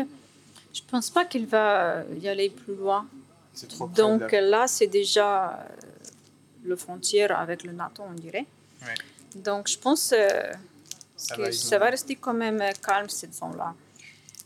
Je 0.73 0.81
pense 0.89 1.11
pas 1.11 1.23
qu'il 1.25 1.45
va 1.45 2.03
y 2.19 2.27
aller 2.27 2.49
plus 2.49 2.75
loin. 2.75 3.07
C'est 3.53 3.67
trop 3.67 3.85
près 3.87 3.93
de 3.95 4.01
Donc 4.01 4.31
la- 4.31 4.41
là, 4.41 4.67
c'est 4.67 4.87
déjà 4.87 5.51
euh, 5.59 5.63
le 6.65 6.75
frontière 6.75 7.37
avec 7.39 7.63
le 7.63 7.73
NATO, 7.73 8.03
on 8.09 8.13
dirait. 8.13 8.45
Ouais. 8.81 8.95
Donc 9.35 9.67
je 9.67 9.77
pense 9.77 10.11
euh, 10.13 10.41
ça 11.15 11.35
que 11.35 11.41
va, 11.43 11.51
ça 11.51 11.77
va 11.77 11.89
rester 11.91 12.15
quand 12.15 12.33
même 12.33 12.59
euh, 12.61 12.71
calme 12.83 13.09
cette 13.09 13.35
zone-là. 13.35 13.75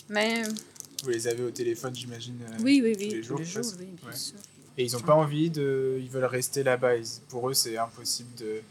Mais 0.09 0.43
Vous 1.03 1.09
les 1.09 1.27
avez 1.29 1.43
au 1.43 1.51
téléphone, 1.51 1.95
j'imagine 1.95 2.37
euh, 2.43 2.57
oui, 2.61 2.81
oui, 2.83 2.93
tous 2.93 2.99
oui, 2.99 3.09
les 3.11 3.21
tous 3.21 3.27
jours, 3.27 3.39
les 3.39 3.45
jours, 3.45 3.73
oui, 3.79 3.85
bien 4.01 4.09
Ouais. 4.09 4.15
sûr. 4.17 4.35
Et 4.77 4.85
ils 4.85 4.93
n'ont 4.93 5.01
pas 5.01 5.15
envie 5.15 5.49
de. 5.49 5.97
Ils 5.99 6.09
veulent 6.09 6.25
rester 6.25 6.63
là-bas. 6.63 6.93
Pour 7.29 7.49
eux, 7.49 7.53
c'est 7.53 7.77
impossible 7.77 8.33
de. 8.35 8.61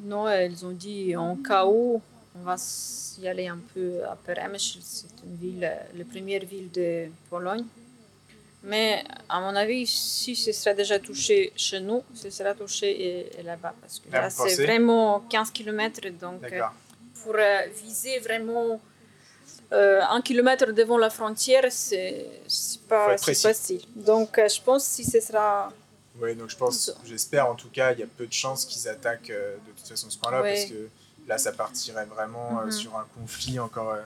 Non, 0.00 0.28
elles 0.28 0.64
ont 0.64 0.72
dit 0.72 1.14
en 1.16 1.36
cas 1.36 1.66
où, 1.66 2.00
on 2.36 2.42
va 2.42 2.56
y 3.20 3.28
aller 3.28 3.46
un 3.46 3.60
peu 3.72 4.04
à 4.04 4.16
Peremyśl, 4.16 4.78
c'est 4.82 5.06
une 5.24 5.36
ville, 5.36 5.64
euh, 5.64 5.76
la 5.96 6.04
première 6.04 6.44
ville 6.44 6.70
de 6.72 7.06
Pologne. 7.30 7.64
Mais 8.64 9.04
à 9.28 9.40
mon 9.40 9.54
avis, 9.54 9.86
si 9.86 10.34
ce 10.34 10.50
sera 10.52 10.74
déjà 10.74 10.98
touché 10.98 11.52
chez 11.54 11.80
nous, 11.80 12.02
ce 12.14 12.30
sera 12.30 12.54
touché 12.54 13.30
là-bas. 13.44 13.74
Parce 13.80 14.00
que 14.00 14.10
Là, 14.10 14.30
c'est 14.30 14.64
vraiment 14.64 15.20
15 15.28 15.50
km. 15.50 16.00
Donc, 16.18 16.42
euh, 16.50 16.62
pour 17.22 17.34
euh, 17.36 17.58
viser 17.82 18.18
vraiment 18.20 18.80
euh, 19.72 20.00
un 20.08 20.20
kilomètre 20.20 20.72
devant 20.72 20.98
la 20.98 21.10
frontière, 21.10 21.64
c'est 21.70 22.26
pas 22.88 23.16
facile. 23.18 23.80
Donc, 23.96 24.38
euh, 24.38 24.48
je 24.48 24.60
pense 24.62 24.84
que 24.86 24.90
si 24.94 25.04
ce 25.04 25.20
sera. 25.20 25.72
Oui, 26.20 26.34
donc 26.36 26.50
je 26.50 26.56
pense, 26.56 26.94
j'espère 27.04 27.48
en 27.48 27.54
tout 27.56 27.70
cas, 27.70 27.92
il 27.92 27.98
y 27.98 28.02
a 28.02 28.06
peu 28.06 28.26
de 28.26 28.32
chances 28.32 28.64
qu'ils 28.64 28.86
attaquent 28.88 29.30
euh, 29.30 29.56
de 29.66 29.72
toute 29.72 29.88
façon 29.88 30.08
ce 30.10 30.18
coin-là, 30.18 30.42
Ouais. 30.42 30.54
parce 30.54 30.70
que 30.70 30.88
là, 31.26 31.38
ça 31.38 31.50
partirait 31.52 32.04
vraiment 32.06 32.60
euh, 32.60 32.70
sur 32.70 32.96
un 32.96 33.06
conflit 33.18 33.58
encore 33.58 33.96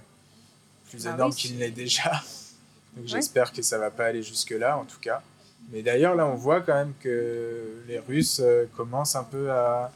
plus 0.91 1.05
Bah 1.05 1.13
énorme 1.15 1.31
oui, 1.33 1.37
qu'il 1.37 1.55
ne 1.57 1.61
l'est 1.61 1.71
déjà. 1.71 2.11
Donc 2.97 3.05
Ouais. 3.05 3.07
j'espère 3.07 3.53
que 3.53 3.61
ça 3.61 3.77
va 3.79 3.91
pas 3.91 4.07
aller 4.07 4.23
jusque-là, 4.23 4.79
en 4.79 4.85
tout 4.85 4.99
cas. 5.01 5.23
Mais 5.71 5.83
d'ailleurs, 5.83 6.15
là, 6.15 6.27
on 6.27 6.35
voit 6.35 6.63
quand 6.63 6.73
même 6.75 6.95
que 6.99 7.83
les 7.87 7.99
Russes 7.99 8.41
commencent 8.75 9.17
un 9.17 9.25
peu 9.25 9.51
à, 9.51 9.93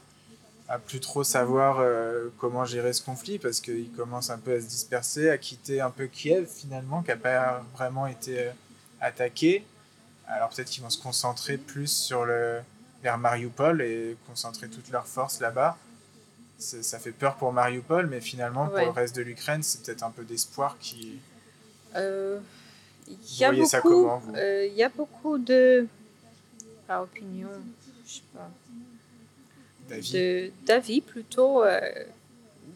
à 0.69 0.79
plus 0.79 0.99
trop 0.99 1.23
savoir 1.23 1.79
euh, 1.79 2.29
comment 2.39 2.65
gérer 2.65 2.93
ce 2.93 3.01
conflit, 3.01 3.37
parce 3.37 3.59
qu'ils 3.59 3.91
commencent 3.91 4.29
un 4.29 4.37
peu 4.37 4.55
à 4.55 4.59
se 4.61 4.65
disperser, 4.65 5.29
à 5.29 5.37
quitter 5.37 5.81
un 5.81 5.89
peu 5.91 6.07
Kiev, 6.07 6.47
finalement, 6.47 7.01
qui 7.03 7.09
n'a 7.09 7.17
pas 7.17 7.63
vraiment 7.75 8.07
été 8.07 8.39
euh, 8.39 8.51
attaqué. 9.01 9.65
Alors 10.27 10.49
peut-être 10.49 10.69
qu'ils 10.69 10.83
vont 10.83 10.89
se 10.89 11.01
concentrer 11.01 11.57
plus 11.57 11.87
sur 11.91 12.25
le 12.25 12.59
vers 13.03 13.17
Mariupol 13.17 13.81
et 13.81 14.15
concentrer 14.27 14.69
toutes 14.69 14.89
leurs 14.89 15.07
forces 15.07 15.41
là-bas. 15.41 15.77
Ça 16.57 16.97
fait 16.97 17.11
peur 17.11 17.35
pour 17.35 17.51
Mariupol, 17.51 18.07
mais 18.07 18.21
finalement 18.21 18.69
Ouais. 18.69 18.85
pour 18.85 18.93
le 18.93 19.01
reste 19.01 19.15
de 19.17 19.21
l'Ukraine, 19.21 19.61
c'est 19.61 19.81
peut-être 19.83 20.03
un 20.03 20.11
peu 20.11 20.23
d'espoir 20.23 20.77
qui. 20.79 21.19
Euh, 21.95 22.39
Il 23.09 23.17
y 23.37 23.43
a 23.43 23.49
voyez 23.49 23.65
ça 23.65 23.81
comment, 23.81 24.21
euh, 24.37 24.65
il 24.65 24.73
y 24.75 24.83
a 24.83 24.87
beaucoup 24.87 25.37
de, 25.37 25.85
pas 26.87 27.01
opinion, 27.03 27.49
je 28.07 28.13
sais 28.13 28.21
pas, 28.33 28.49
d'avis 30.65 31.01
plutôt 31.01 31.63
euh, 31.63 31.79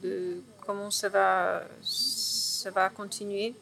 de 0.04 0.42
comment 0.66 0.92
ça 0.92 1.10
va, 1.10 1.64
ça 1.84 2.70
va 2.72 2.90
continuer, 2.90 3.54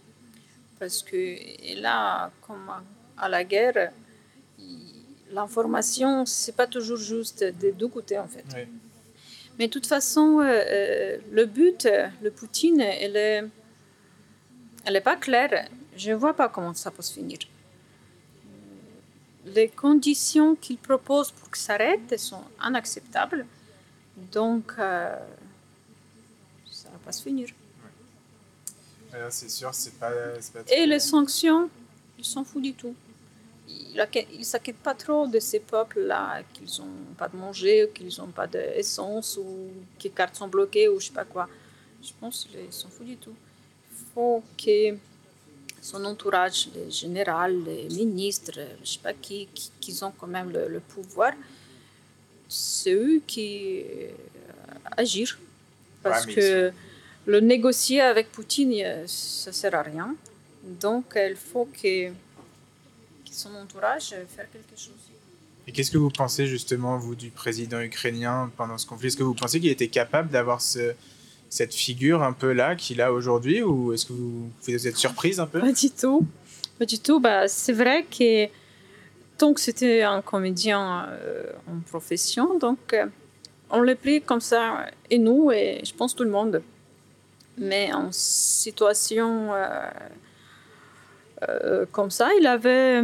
parce 0.79 1.01
que 1.03 1.15
et 1.15 1.75
là, 1.75 2.31
comme 2.41 2.69
à- 3.17 3.29
la 3.29 3.43
guerre, 3.43 3.91
l'information 5.31 6.25
c'est 6.25 6.55
pas 6.55 6.67
toujours 6.67 6.97
juste 6.97 7.43
des 7.43 7.71
deux 7.71 7.88
côtés 7.88 8.17
en 8.19 8.27
fait. 8.27 8.45
Oui. 8.55 8.62
Mais 9.58 9.67
de 9.67 9.71
toute 9.71 9.88
façon, 9.88 10.39
euh, 10.39 10.43
euh, 10.45 11.17
le 11.31 11.45
but, 11.45 11.88
le 12.21 12.29
Poutine, 12.29 12.81
elle 12.81 13.15
est, 13.15 13.43
elle 14.84 14.95
est 14.97 15.01
pas 15.01 15.15
claire. 15.15 15.67
Je 15.95 16.12
ne 16.12 16.15
vois 16.15 16.34
pas 16.34 16.49
comment 16.49 16.73
ça 16.73 16.91
peut 16.91 17.01
se 17.01 17.13
finir. 17.13 17.39
Les 19.45 19.69
conditions 19.69 20.55
qu'il 20.55 20.77
propose 20.77 21.31
pour 21.31 21.49
que 21.49 21.58
ça 21.58 21.73
arrête 21.73 22.17
sont 22.19 22.43
inacceptables. 22.63 23.45
Donc, 24.31 24.73
euh, 24.79 25.15
ça 26.71 26.89
va 26.89 26.97
pas 26.97 27.12
se 27.12 27.21
finir. 27.21 27.49
Alors, 29.13 29.31
c'est 29.31 29.49
sûr, 29.49 29.73
c'est 29.73 29.93
pas, 29.99 30.12
c'est 30.41 30.53
pas 30.53 30.71
Et 30.73 30.86
les 30.86 30.99
sanctions, 30.99 31.69
ils 32.17 32.25
s'en 32.25 32.43
foutent 32.43 32.63
du 32.63 32.73
tout. 32.73 32.95
Il 33.67 33.95
ne 34.38 34.43
s'inquiète 34.43 34.77
pas 34.77 34.93
trop 34.93 35.27
de 35.27 35.39
ces 35.39 35.60
peuples-là, 35.60 36.43
qu'ils 36.53 36.81
n'ont 36.81 37.13
pas 37.17 37.27
de 37.27 37.36
manger, 37.36 37.89
qu'ils 37.93 38.13
n'ont 38.17 38.27
pas 38.27 38.47
d'essence, 38.47 39.38
ou 39.38 39.69
que 39.97 40.03
les 40.03 40.10
cartes 40.10 40.36
sont 40.36 40.47
bloquées, 40.47 40.88
ou 40.89 40.99
je 40.99 41.08
sais 41.08 41.13
pas 41.13 41.25
quoi. 41.25 41.47
Je 42.01 42.12
pense 42.19 42.45
qu'ils 42.45 42.71
s'en 42.71 42.89
foutent 42.89 43.08
du 43.08 43.17
tout. 43.17 43.34
Il 43.91 44.05
faut 44.13 44.43
que 44.58 44.95
son 45.85 46.03
entourage, 46.03 46.69
les 46.75 46.89
généraux, 46.89 47.47
les 47.67 47.87
ministres, 47.89 48.59
je 48.83 48.89
sais 48.93 48.99
pas 49.07 49.13
qui, 49.13 49.47
qui, 49.53 49.69
qui 49.79 50.03
ont 50.03 50.13
quand 50.19 50.31
même 50.37 50.49
le, 50.51 50.67
le 50.67 50.79
pouvoir, 50.79 51.33
c'est 52.49 52.93
eux 52.93 53.21
qui 53.27 53.83
euh, 53.83 54.09
agissent. 54.97 55.37
Parce 56.01 56.25
Ouais, 56.25 56.33
que 56.35 56.71
le 57.27 57.39
négocier 57.39 58.01
avec 58.01 58.31
Poutine, 58.31 58.73
euh, 58.83 59.03
ça 59.05 59.51
sert 59.53 59.75
à 59.75 59.83
rien. 59.83 60.15
Donc, 60.85 61.05
il 61.15 61.35
faut 61.35 61.65
que, 61.65 62.09
que 62.09 63.33
son 63.43 63.53
entourage 63.53 64.09
fasse 64.35 64.47
quelque 64.51 64.77
chose. 64.85 65.03
Et 65.67 65.71
qu'est-ce 65.71 65.91
que 65.91 65.99
vous 65.99 66.09
pensez 66.09 66.47
justement, 66.47 66.97
vous, 66.97 67.15
du 67.15 67.29
président 67.29 67.79
ukrainien 67.79 68.51
pendant 68.57 68.77
ce 68.79 68.87
conflit? 68.87 69.07
Est-ce 69.09 69.17
que 69.17 69.23
vous 69.23 69.35
pensez 69.35 69.59
qu'il 69.59 69.69
était 69.69 69.87
capable 69.87 70.29
d'avoir 70.29 70.61
ce, 70.61 70.93
cette 71.55 71.73
figure 71.73 72.21
un 72.21 72.33
peu 72.33 72.51
là 72.51 72.75
qu'il 72.75 73.01
a 73.01 73.13
aujourd'hui 73.13 73.63
Ou 73.63 73.93
est-ce 73.93 74.05
que 74.05 74.13
vous, 74.13 74.49
vous 74.67 74.87
êtes 74.87 74.97
surprise 74.97 75.39
un 75.39 75.47
peu? 75.47 75.61
Pas 75.61 75.71
du 75.71 75.89
tout. 75.89 76.25
Pas 76.77 76.85
du 76.85 76.99
tout. 76.99 77.21
Bah, 77.21 77.47
c'est 77.47 77.71
vrai 77.71 78.03
que 78.03 78.47
donc 79.39 79.59
c'était 79.59 80.01
un 80.01 80.21
comédien 80.21 81.07
euh, 81.09 81.43
en 81.67 81.79
profession, 81.87 82.57
donc 82.57 82.93
euh, 82.93 83.05
on 83.69 83.81
l'a 83.81 83.95
pris 83.95 84.21
comme 84.21 84.41
ça, 84.41 84.85
et 85.09 85.17
nous, 85.17 85.51
et 85.51 85.81
je 85.83 85.93
pense 85.93 86.15
tout 86.15 86.23
le 86.23 86.29
monde. 86.29 86.61
Mais 87.57 87.93
en 87.93 88.11
situation 88.11 89.53
euh, 91.47 91.85
comme 91.91 92.11
ça, 92.11 92.29
il 92.39 92.47
avait. 92.47 93.03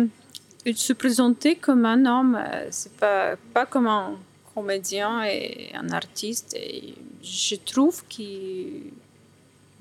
Il 0.66 0.78
se 0.78 0.94
présentait 0.94 1.56
comme 1.56 1.86
un 1.86 2.06
homme, 2.06 2.40
c'est 2.70 2.94
pas, 2.98 3.36
pas 3.54 3.66
comme 3.66 3.88
un 3.88 4.16
comédien 4.54 5.24
et 5.26 5.72
un 5.74 5.90
artiste. 5.92 6.54
Et 6.56 6.94
je 7.24 7.56
trouve 7.56 8.04
qu'il 8.08 8.92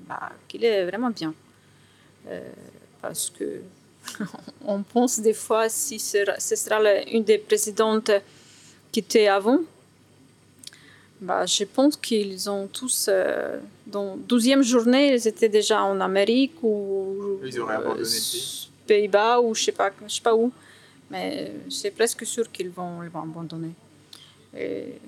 bah, 0.07 0.31
qu'il 0.47 0.63
est 0.65 0.85
vraiment 0.85 1.09
bien. 1.11 1.33
Euh, 2.27 2.41
parce 3.01 3.29
que 3.29 3.61
on 4.65 4.81
pense 4.83 5.19
des 5.19 5.33
fois 5.33 5.69
si 5.69 5.99
ce 5.99 6.19
sera, 6.25 6.39
ce 6.39 6.55
sera 6.55 6.79
la- 6.79 7.07
une 7.09 7.23
des 7.23 7.37
présidentes 7.37 8.11
qui 8.91 8.99
était 8.99 9.27
avant. 9.27 9.59
Bah, 11.21 11.45
je 11.45 11.63
pense 11.65 11.95
qu'ils 11.97 12.49
ont 12.49 12.65
tous, 12.67 13.05
euh, 13.07 13.59
dans 13.85 14.17
12e 14.17 14.63
journée, 14.63 15.13
ils 15.13 15.27
étaient 15.27 15.49
déjà 15.49 15.83
en 15.83 15.99
Amérique 16.01 16.55
ou 16.63 17.39
s- 18.01 18.67
Pays-Bas 18.87 19.39
ou 19.39 19.53
je 19.53 19.63
sais 19.65 19.71
pas, 19.71 19.91
je 20.07 20.13
sais 20.15 20.21
pas 20.21 20.35
où. 20.35 20.51
Mais 21.11 21.51
c'est 21.69 21.91
presque 21.91 22.25
sûr 22.25 22.51
qu'ils 22.51 22.69
vont, 22.71 23.03
ils 23.03 23.09
vont 23.09 23.21
abandonner. 23.21 23.69
Et 24.57 24.99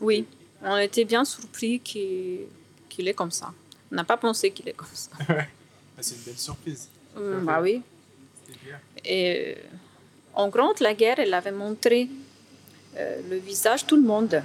oui, 0.00 0.26
on 0.62 0.76
était 0.76 1.04
bien 1.04 1.24
surpris 1.24 1.80
qu'il 1.80 3.08
est 3.08 3.14
comme 3.14 3.30
ça. 3.30 3.52
On 3.90 3.94
n'a 3.96 4.04
pas 4.04 4.16
pensé 4.16 4.50
qu'il 4.50 4.68
est 4.68 4.72
comme 4.72 4.88
ça. 4.92 5.10
Ah, 5.28 6.00
C'est 6.00 6.14
une 6.16 6.22
belle 6.22 6.38
surprise. 6.38 6.88
Hum, 7.16 7.44
bah 7.44 7.60
oui. 7.60 7.82
Et 9.04 9.54
euh, 9.56 9.60
en 10.34 10.48
grande, 10.48 10.80
la 10.80 10.94
guerre, 10.94 11.18
elle 11.18 11.34
avait 11.34 11.52
montré 11.52 12.08
euh, 12.96 13.20
le 13.28 13.36
visage 13.36 13.82
de 13.82 13.88
tout 13.88 13.96
le 13.96 14.02
monde. 14.02 14.42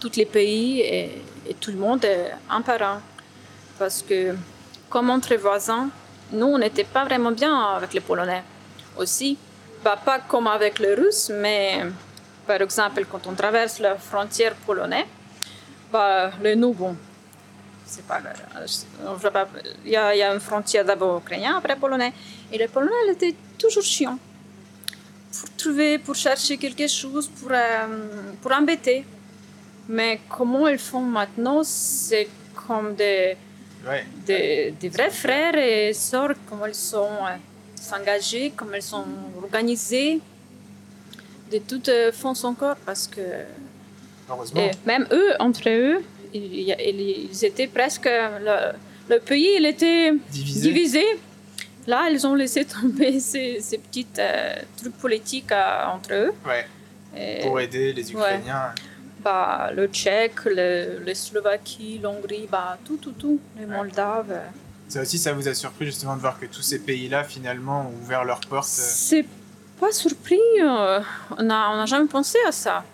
Tous 0.00 0.16
les 0.16 0.26
pays 0.26 0.80
et, 0.80 1.22
et 1.48 1.54
tout 1.54 1.70
le 1.70 1.76
monde, 1.76 2.04
euh, 2.04 2.30
un 2.50 2.62
par 2.62 2.82
un. 2.82 3.02
Parce 3.78 4.02
que, 4.02 4.34
comme 4.90 5.10
entre 5.10 5.34
voisins, 5.36 5.90
nous, 6.32 6.46
on 6.46 6.58
n'était 6.58 6.84
pas 6.84 7.04
vraiment 7.04 7.30
bien 7.32 7.54
avec 7.76 7.94
les 7.94 8.00
Polonais 8.00 8.42
aussi. 8.96 9.36
Bah, 9.84 9.96
pas 10.04 10.18
comme 10.18 10.48
avec 10.48 10.80
les 10.80 10.94
Russes, 10.94 11.30
mais 11.32 11.84
par 12.48 12.60
exemple, 12.62 13.04
quand 13.10 13.24
on 13.30 13.34
traverse 13.42 13.76
la 13.86 13.94
frontière 14.10 14.54
polonaise, 14.66 15.04
bah, 15.92 16.30
les 16.42 16.56
nous, 16.56 16.72
bon, 16.72 16.96
c'est 17.92 18.04
pas, 18.10 18.20
il 19.84 19.92
y, 19.92 19.96
a, 19.96 20.14
il 20.14 20.18
y 20.18 20.22
a 20.22 20.32
une 20.34 20.40
frontière 20.50 20.84
d'abord 20.90 21.18
ukrainien, 21.22 21.52
après 21.58 21.76
polonais. 21.76 22.12
Et 22.52 22.56
les 22.62 22.68
polonais, 22.68 23.00
ils 23.06 23.12
étaient 23.12 23.34
toujours 23.62 23.82
chiants. 23.94 24.18
Pour 25.38 25.48
trouver, 25.62 25.98
pour 25.98 26.14
chercher 26.26 26.56
quelque 26.64 26.88
chose, 26.88 27.26
pour, 27.38 27.50
euh, 27.52 28.34
pour 28.40 28.52
embêter. 28.60 29.04
Mais 29.96 30.20
comment 30.36 30.66
ils 30.68 30.78
font 30.90 31.06
maintenant, 31.20 31.60
c'est 31.64 32.28
comme 32.66 32.94
des, 32.94 33.36
Ouais. 33.86 34.04
des, 34.26 34.74
des 34.80 34.88
vrais 34.88 35.10
frères 35.22 35.56
et 35.56 35.92
sœurs, 35.94 36.34
comment 36.48 36.66
ils 36.66 36.74
sont 36.92 37.14
euh, 37.30 37.36
s'engager, 37.88 38.52
comment 38.56 38.74
ils 38.74 38.82
sont 38.94 39.04
organisés. 39.42 40.20
De 41.50 41.58
toutes 41.58 41.88
euh, 41.88 42.12
forces 42.12 42.44
encore, 42.44 42.76
parce 42.84 43.06
que 43.06 43.20
Heureusement. 44.30 44.60
et 44.60 44.70
même 44.86 45.06
eux, 45.12 45.32
entre 45.40 45.68
eux, 45.68 46.02
ils 46.34 46.74
ils 46.78 47.44
étaient 47.44 47.66
presque. 47.68 48.04
Le, 48.06 48.72
le 49.08 49.18
pays, 49.20 49.48
il 49.58 49.64
était 49.66 50.12
Divisé. 50.30 50.68
divisé. 50.72 51.04
Là, 51.86 52.10
ils 52.10 52.26
ont 52.26 52.34
laissé 52.34 52.66
tomber 52.66 53.18
ces, 53.30 53.60
ces 53.62 53.78
petits 53.78 54.06
euh, 54.18 54.56
trucs 54.76 54.96
politiques 54.98 55.50
euh, 55.52 55.86
entre 55.86 56.12
eux. 56.12 56.32
Ouais. 56.46 56.66
Et, 57.16 57.40
Pour 57.42 57.58
aider 57.58 57.94
les 57.94 58.12
Ukrainiens. 58.12 58.74
bah, 59.24 59.70
le 59.74 59.86
Tchèque, 59.86 60.44
le, 60.44 60.98
le 61.04 61.14
Slovaquie, 61.14 61.98
l'Hongrie, 62.02 62.46
bah, 62.52 62.76
tout, 62.84 62.98
tout, 62.98 63.12
tout, 63.12 63.40
les 63.58 63.64
Moldaves. 63.64 64.30
euh. 64.30 64.46
Ça 64.88 65.00
aussi, 65.02 65.16
ça 65.18 65.32
vous 65.32 65.48
a 65.48 65.54
surpris 65.54 65.86
justement 65.86 66.14
de 66.16 66.20
voir 66.20 66.38
que 66.38 66.44
tous 66.46 66.60
ces 66.62 66.78
pays-là, 66.80 67.24
finalement, 67.24 67.90
ont 67.90 68.02
ouvert 68.04 68.24
leurs 68.24 68.40
portes. 68.40 68.68
C'est 68.68 69.24
pas 69.80 69.92
surpris. 69.92 70.40
euh, 70.62 71.00
on 71.38 71.42
n'a 71.42 71.70
on 71.70 71.80
a 71.80 71.86
jamais 71.86 72.06
pensé 72.08 72.38
à 72.46 72.52
ça. 72.52 72.84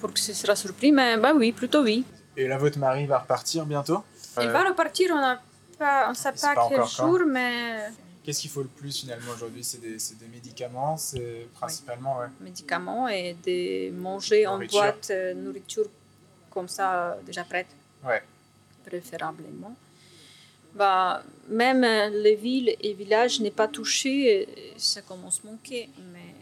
Pour 0.00 0.12
que 0.12 0.18
ce 0.20 0.32
sera 0.32 0.56
surpris, 0.56 0.90
mais 0.92 1.16
bah 1.16 1.32
oui, 1.34 1.52
plutôt 1.52 1.82
oui. 1.82 2.04
Et 2.36 2.48
là, 2.48 2.58
votre 2.58 2.78
mari 2.78 3.06
va 3.06 3.18
repartir 3.18 3.64
bientôt. 3.66 4.02
Il 4.40 4.48
Euh, 4.48 4.52
va 4.52 4.64
repartir, 4.64 5.10
on 5.12 5.18
ne 5.20 5.34
pas, 5.78 6.08
on 6.10 6.14
sait 6.14 6.32
pas, 6.32 6.54
pas 6.54 6.66
quel 6.68 6.78
quand. 6.80 6.86
jour, 6.86 7.20
mais 7.26 7.88
Qu'est-ce 8.24 8.40
qu'il 8.42 8.50
faut 8.50 8.62
le 8.62 8.68
plus 8.68 8.96
finalement 9.00 9.32
aujourd'hui? 9.32 9.62
C'est 9.64 9.80
des, 9.80 9.96
des 9.96 10.28
médicaments, 10.32 10.96
c'est 10.96 11.48
principalement, 11.54 12.18
ouais. 12.20 12.28
médicaments 12.40 13.08
et 13.08 13.36
de 13.46 13.90
manger 13.90 14.46
en 14.46 14.58
boîte, 14.58 15.08
euh, 15.10 15.34
nourriture 15.34 15.86
comme 16.50 16.68
ça, 16.68 17.16
déjà 17.26 17.42
prête, 17.44 17.66
Ouais. 18.04 18.22
préférablement. 18.86 19.74
Bah, 20.74 21.22
même 21.48 21.84
euh, 21.84 22.08
les 22.08 22.34
villes 22.34 22.74
et 22.80 22.92
villages 22.94 23.40
n'est 23.40 23.50
pas 23.50 23.68
touchés, 23.68 24.46
euh, 24.48 24.72
ça 24.78 25.02
commence 25.02 25.40
à 25.44 25.48
manquer, 25.50 25.90
mais 26.12 26.34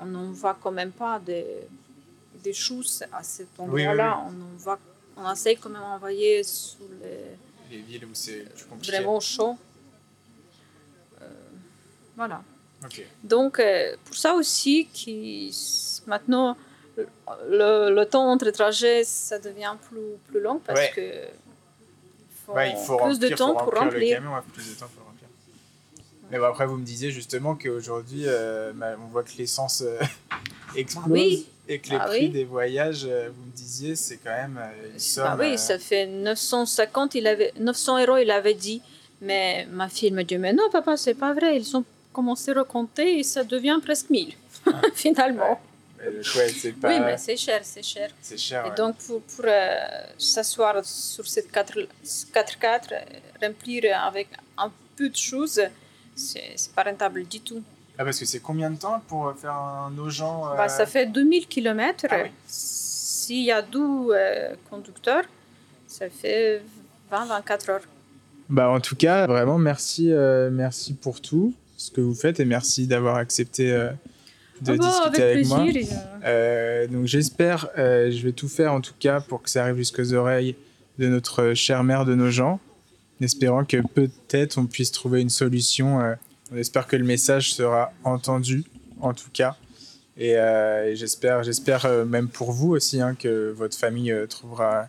on 0.00 0.06
n'en 0.06 0.32
voit 0.32 0.56
quand 0.62 0.70
même 0.72 0.92
pas 0.92 1.18
des, 1.18 1.44
des 2.42 2.52
choses 2.54 3.04
à 3.12 3.22
cet 3.22 3.48
oui, 3.58 3.64
endroit-là. 3.86 4.24
On 4.26 4.70
en 4.70 4.78
on 5.14 5.30
essaie 5.30 5.56
quand 5.56 5.68
même 5.68 5.82
d'envoyer 5.82 6.42
sous 6.42 6.88
les 7.02 7.76
Les 7.76 7.82
villes 7.82 8.06
où 8.06 8.14
c'est 8.14 8.46
vraiment 8.86 9.20
chaud. 9.20 9.56
Euh, 11.20 11.26
voilà. 12.16 12.42
Donc, 13.22 13.62
pour 14.04 14.16
ça 14.16 14.34
aussi, 14.34 14.88
qui, 14.92 15.54
maintenant, 16.06 16.56
le, 17.48 17.94
le 17.94 18.06
temps 18.06 18.28
entre 18.32 18.50
trajets, 18.50 19.04
ça 19.04 19.38
devient 19.38 19.76
plus, 19.88 20.16
plus 20.28 20.40
long 20.40 20.58
parce 20.58 20.80
Ouais. 20.80 20.90
que 20.94 21.41
il 22.56 22.56
faut, 22.56 22.56
Ouais, 22.56 22.70
il 22.70 22.76
faut 22.76 22.96
plus 22.96 23.02
remplir, 23.04 23.30
de 23.30 23.34
temps 23.36 23.54
pour 23.54 23.74
remplir 23.74 24.00
le 24.00 24.08
camion, 24.08 24.34
ouais, 24.34 24.40
plus 24.52 24.70
de 24.74 24.74
temps 24.78 24.86
pour 24.94 25.04
remplir. 25.06 25.28
Mais 26.30 26.38
bon, 26.38 26.44
après, 26.46 26.66
vous 26.66 26.76
me 26.76 26.84
disiez 26.84 27.10
justement 27.10 27.54
qu'aujourd'hui, 27.54 28.22
euh, 28.26 28.72
bah, 28.74 28.96
on 29.02 29.08
voit 29.08 29.22
que 29.22 29.32
l'essence 29.38 29.82
euh, 29.84 29.98
explose 30.76 31.04
oui. 31.10 31.46
et 31.68 31.78
que 31.78 31.90
les 31.90 31.96
Ah 32.00 32.06
prix 32.06 32.20
oui. 32.26 32.28
des 32.30 32.44
voyages, 32.44 33.04
euh, 33.08 33.28
vous 33.36 33.44
me 33.46 33.52
disiez, 33.52 33.96
c'est 33.96 34.16
quand 34.16 34.30
même 34.30 34.58
euh, 34.58 34.92
une 34.92 34.98
somme. 34.98 35.26
Ah 35.28 35.36
oui, 35.38 35.52
euh, 35.52 35.56
ça 35.56 35.78
fait 35.78 36.06
950, 36.06 37.14
il 37.16 37.26
avait, 37.26 37.52
900 37.58 38.02
euros, 38.06 38.16
il 38.16 38.30
avait 38.30 38.54
dit. 38.54 38.80
Mais 39.20 39.66
ma 39.70 39.88
fille 39.88 40.10
me 40.10 40.22
dit, 40.24 40.36
mais 40.38 40.52
non, 40.52 40.64
papa, 40.72 40.96
c'est 40.96 41.14
pas 41.14 41.32
vrai. 41.32 41.56
Ils 41.56 41.76
ont 41.76 41.84
commencé 42.12 42.50
à 42.50 42.54
recompter 42.54 43.18
et 43.20 43.22
ça 43.22 43.44
devient 43.44 43.78
presque 43.82 44.10
1000, 44.10 44.32
finalement. 44.94 45.60
Le- 46.10 46.38
ouais, 46.38 46.48
c'est 46.48 46.72
pas. 46.72 46.88
Oui, 46.88 47.00
mais 47.00 47.16
c'est 47.18 47.36
cher, 47.36 47.60
c'est 47.62 47.82
cher. 47.82 48.10
c'est 48.20 48.38
cher. 48.38 48.66
Et 48.66 48.70
ouais. 48.70 48.74
donc, 48.76 48.96
pour, 48.98 49.22
pour 49.22 49.44
euh, 49.46 49.76
s'asseoir 50.18 50.84
sur 50.84 51.26
cette 51.26 51.50
4x4, 51.52 52.94
remplir 53.42 53.98
avec 54.04 54.28
un 54.58 54.70
peu 54.96 55.08
de 55.08 55.16
choses, 55.16 55.60
c'est 56.14 56.52
c'est 56.56 56.72
pas 56.74 56.82
rentable 56.82 57.24
du 57.24 57.40
tout. 57.40 57.62
Ah, 57.98 58.04
parce 58.04 58.18
que 58.18 58.24
c'est 58.24 58.40
combien 58.40 58.70
de 58.70 58.78
temps 58.78 59.00
pour 59.06 59.28
euh, 59.28 59.34
faire 59.34 59.52
un 59.54 59.90
Nogent 59.90 60.48
euh, 60.52 60.56
Bah, 60.56 60.68
ça 60.68 60.86
fait 60.86 61.06
2000 61.06 61.46
km. 61.46 62.06
Ah 62.10 62.16
oui. 62.24 62.30
S'il 62.46 63.44
y 63.44 63.52
a 63.52 63.62
12 63.62 64.12
euh, 64.14 64.54
conducteurs, 64.70 65.24
ça 65.86 66.08
fait 66.08 66.62
20-24 67.12 67.70
heures. 67.70 67.82
Bah, 68.48 68.68
en 68.70 68.80
tout 68.80 68.96
cas, 68.96 69.26
vraiment, 69.26 69.58
merci, 69.58 70.10
euh, 70.10 70.50
merci 70.50 70.94
pour 70.94 71.20
tout 71.20 71.54
ce 71.76 71.90
que 71.90 72.00
vous 72.00 72.14
faites 72.14 72.40
et 72.40 72.44
merci 72.44 72.86
d'avoir 72.86 73.16
accepté 73.16 73.70
euh, 73.72 73.90
de 74.64 74.76
bah, 74.76 74.88
discuter 74.88 75.22
avec, 75.22 75.46
moi. 75.46 75.64
plaisir. 75.64 75.96
Euh, 76.24 76.86
donc 76.86 77.06
j'espère, 77.06 77.68
euh, 77.78 78.10
je 78.10 78.22
vais 78.22 78.32
tout 78.32 78.48
faire 78.48 78.72
en 78.72 78.80
tout 78.80 78.94
cas 78.98 79.20
pour 79.20 79.42
que 79.42 79.50
ça 79.50 79.62
arrive 79.62 79.76
jusqu'aux 79.76 80.12
oreilles 80.14 80.54
de 80.98 81.08
notre 81.08 81.54
chère 81.54 81.84
mère 81.84 82.04
de 82.04 82.14
nos 82.14 82.30
gens, 82.30 82.60
en 83.20 83.24
espérant 83.24 83.64
que 83.64 83.78
peut-être 83.94 84.58
on 84.58 84.66
puisse 84.66 84.92
trouver 84.92 85.20
une 85.20 85.30
solution. 85.30 86.00
euh, 86.00 86.14
on 86.54 86.58
espère 86.58 86.86
que 86.86 86.96
le 86.96 87.04
message 87.04 87.54
sera 87.54 87.92
entendu, 88.04 88.64
en 89.00 89.14
tout 89.14 89.30
cas. 89.32 89.56
Et, 90.18 90.36
euh, 90.36 90.90
et 90.90 90.96
j'espère, 90.96 91.42
j'espère 91.42 91.86
euh, 91.86 92.04
même 92.04 92.28
pour 92.28 92.52
vous 92.52 92.72
aussi 92.72 93.00
hein, 93.00 93.14
que 93.18 93.50
votre 93.56 93.76
famille 93.76 94.12
euh, 94.12 94.26
trouvera, 94.26 94.86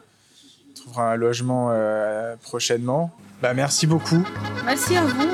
trouvera 0.76 1.13
un 1.13 1.15
logement 1.15 1.69
euh, 1.71 2.36
prochainement. 2.41 3.11
Bah, 3.41 3.53
merci 3.53 3.88
beaucoup. 3.88 4.24
Merci 4.65 4.97
à 4.97 5.05
vous. 5.05 5.30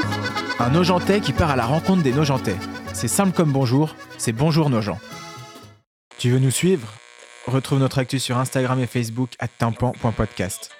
Un 0.59 0.69
Nogentais 0.69 1.19
qui 1.21 1.33
part 1.33 1.49
à 1.49 1.55
la 1.55 1.65
rencontre 1.65 2.03
des 2.03 2.11
Nogentais. 2.11 2.57
C'est 2.93 3.07
simple 3.07 3.31
comme 3.35 3.51
bonjour, 3.51 3.95
c'est 4.17 4.33
bonjour 4.33 4.69
nos 4.69 4.81
gens. 4.81 4.99
Tu 6.17 6.29
veux 6.31 6.39
nous 6.39 6.51
suivre? 6.51 6.93
Retrouve 7.47 7.79
notre 7.79 7.99
actu 7.99 8.19
sur 8.19 8.37
Instagram 8.37 8.79
et 8.79 8.87
Facebook 8.87 9.31
à 9.39 9.47
tympan.podcast. 9.47 10.78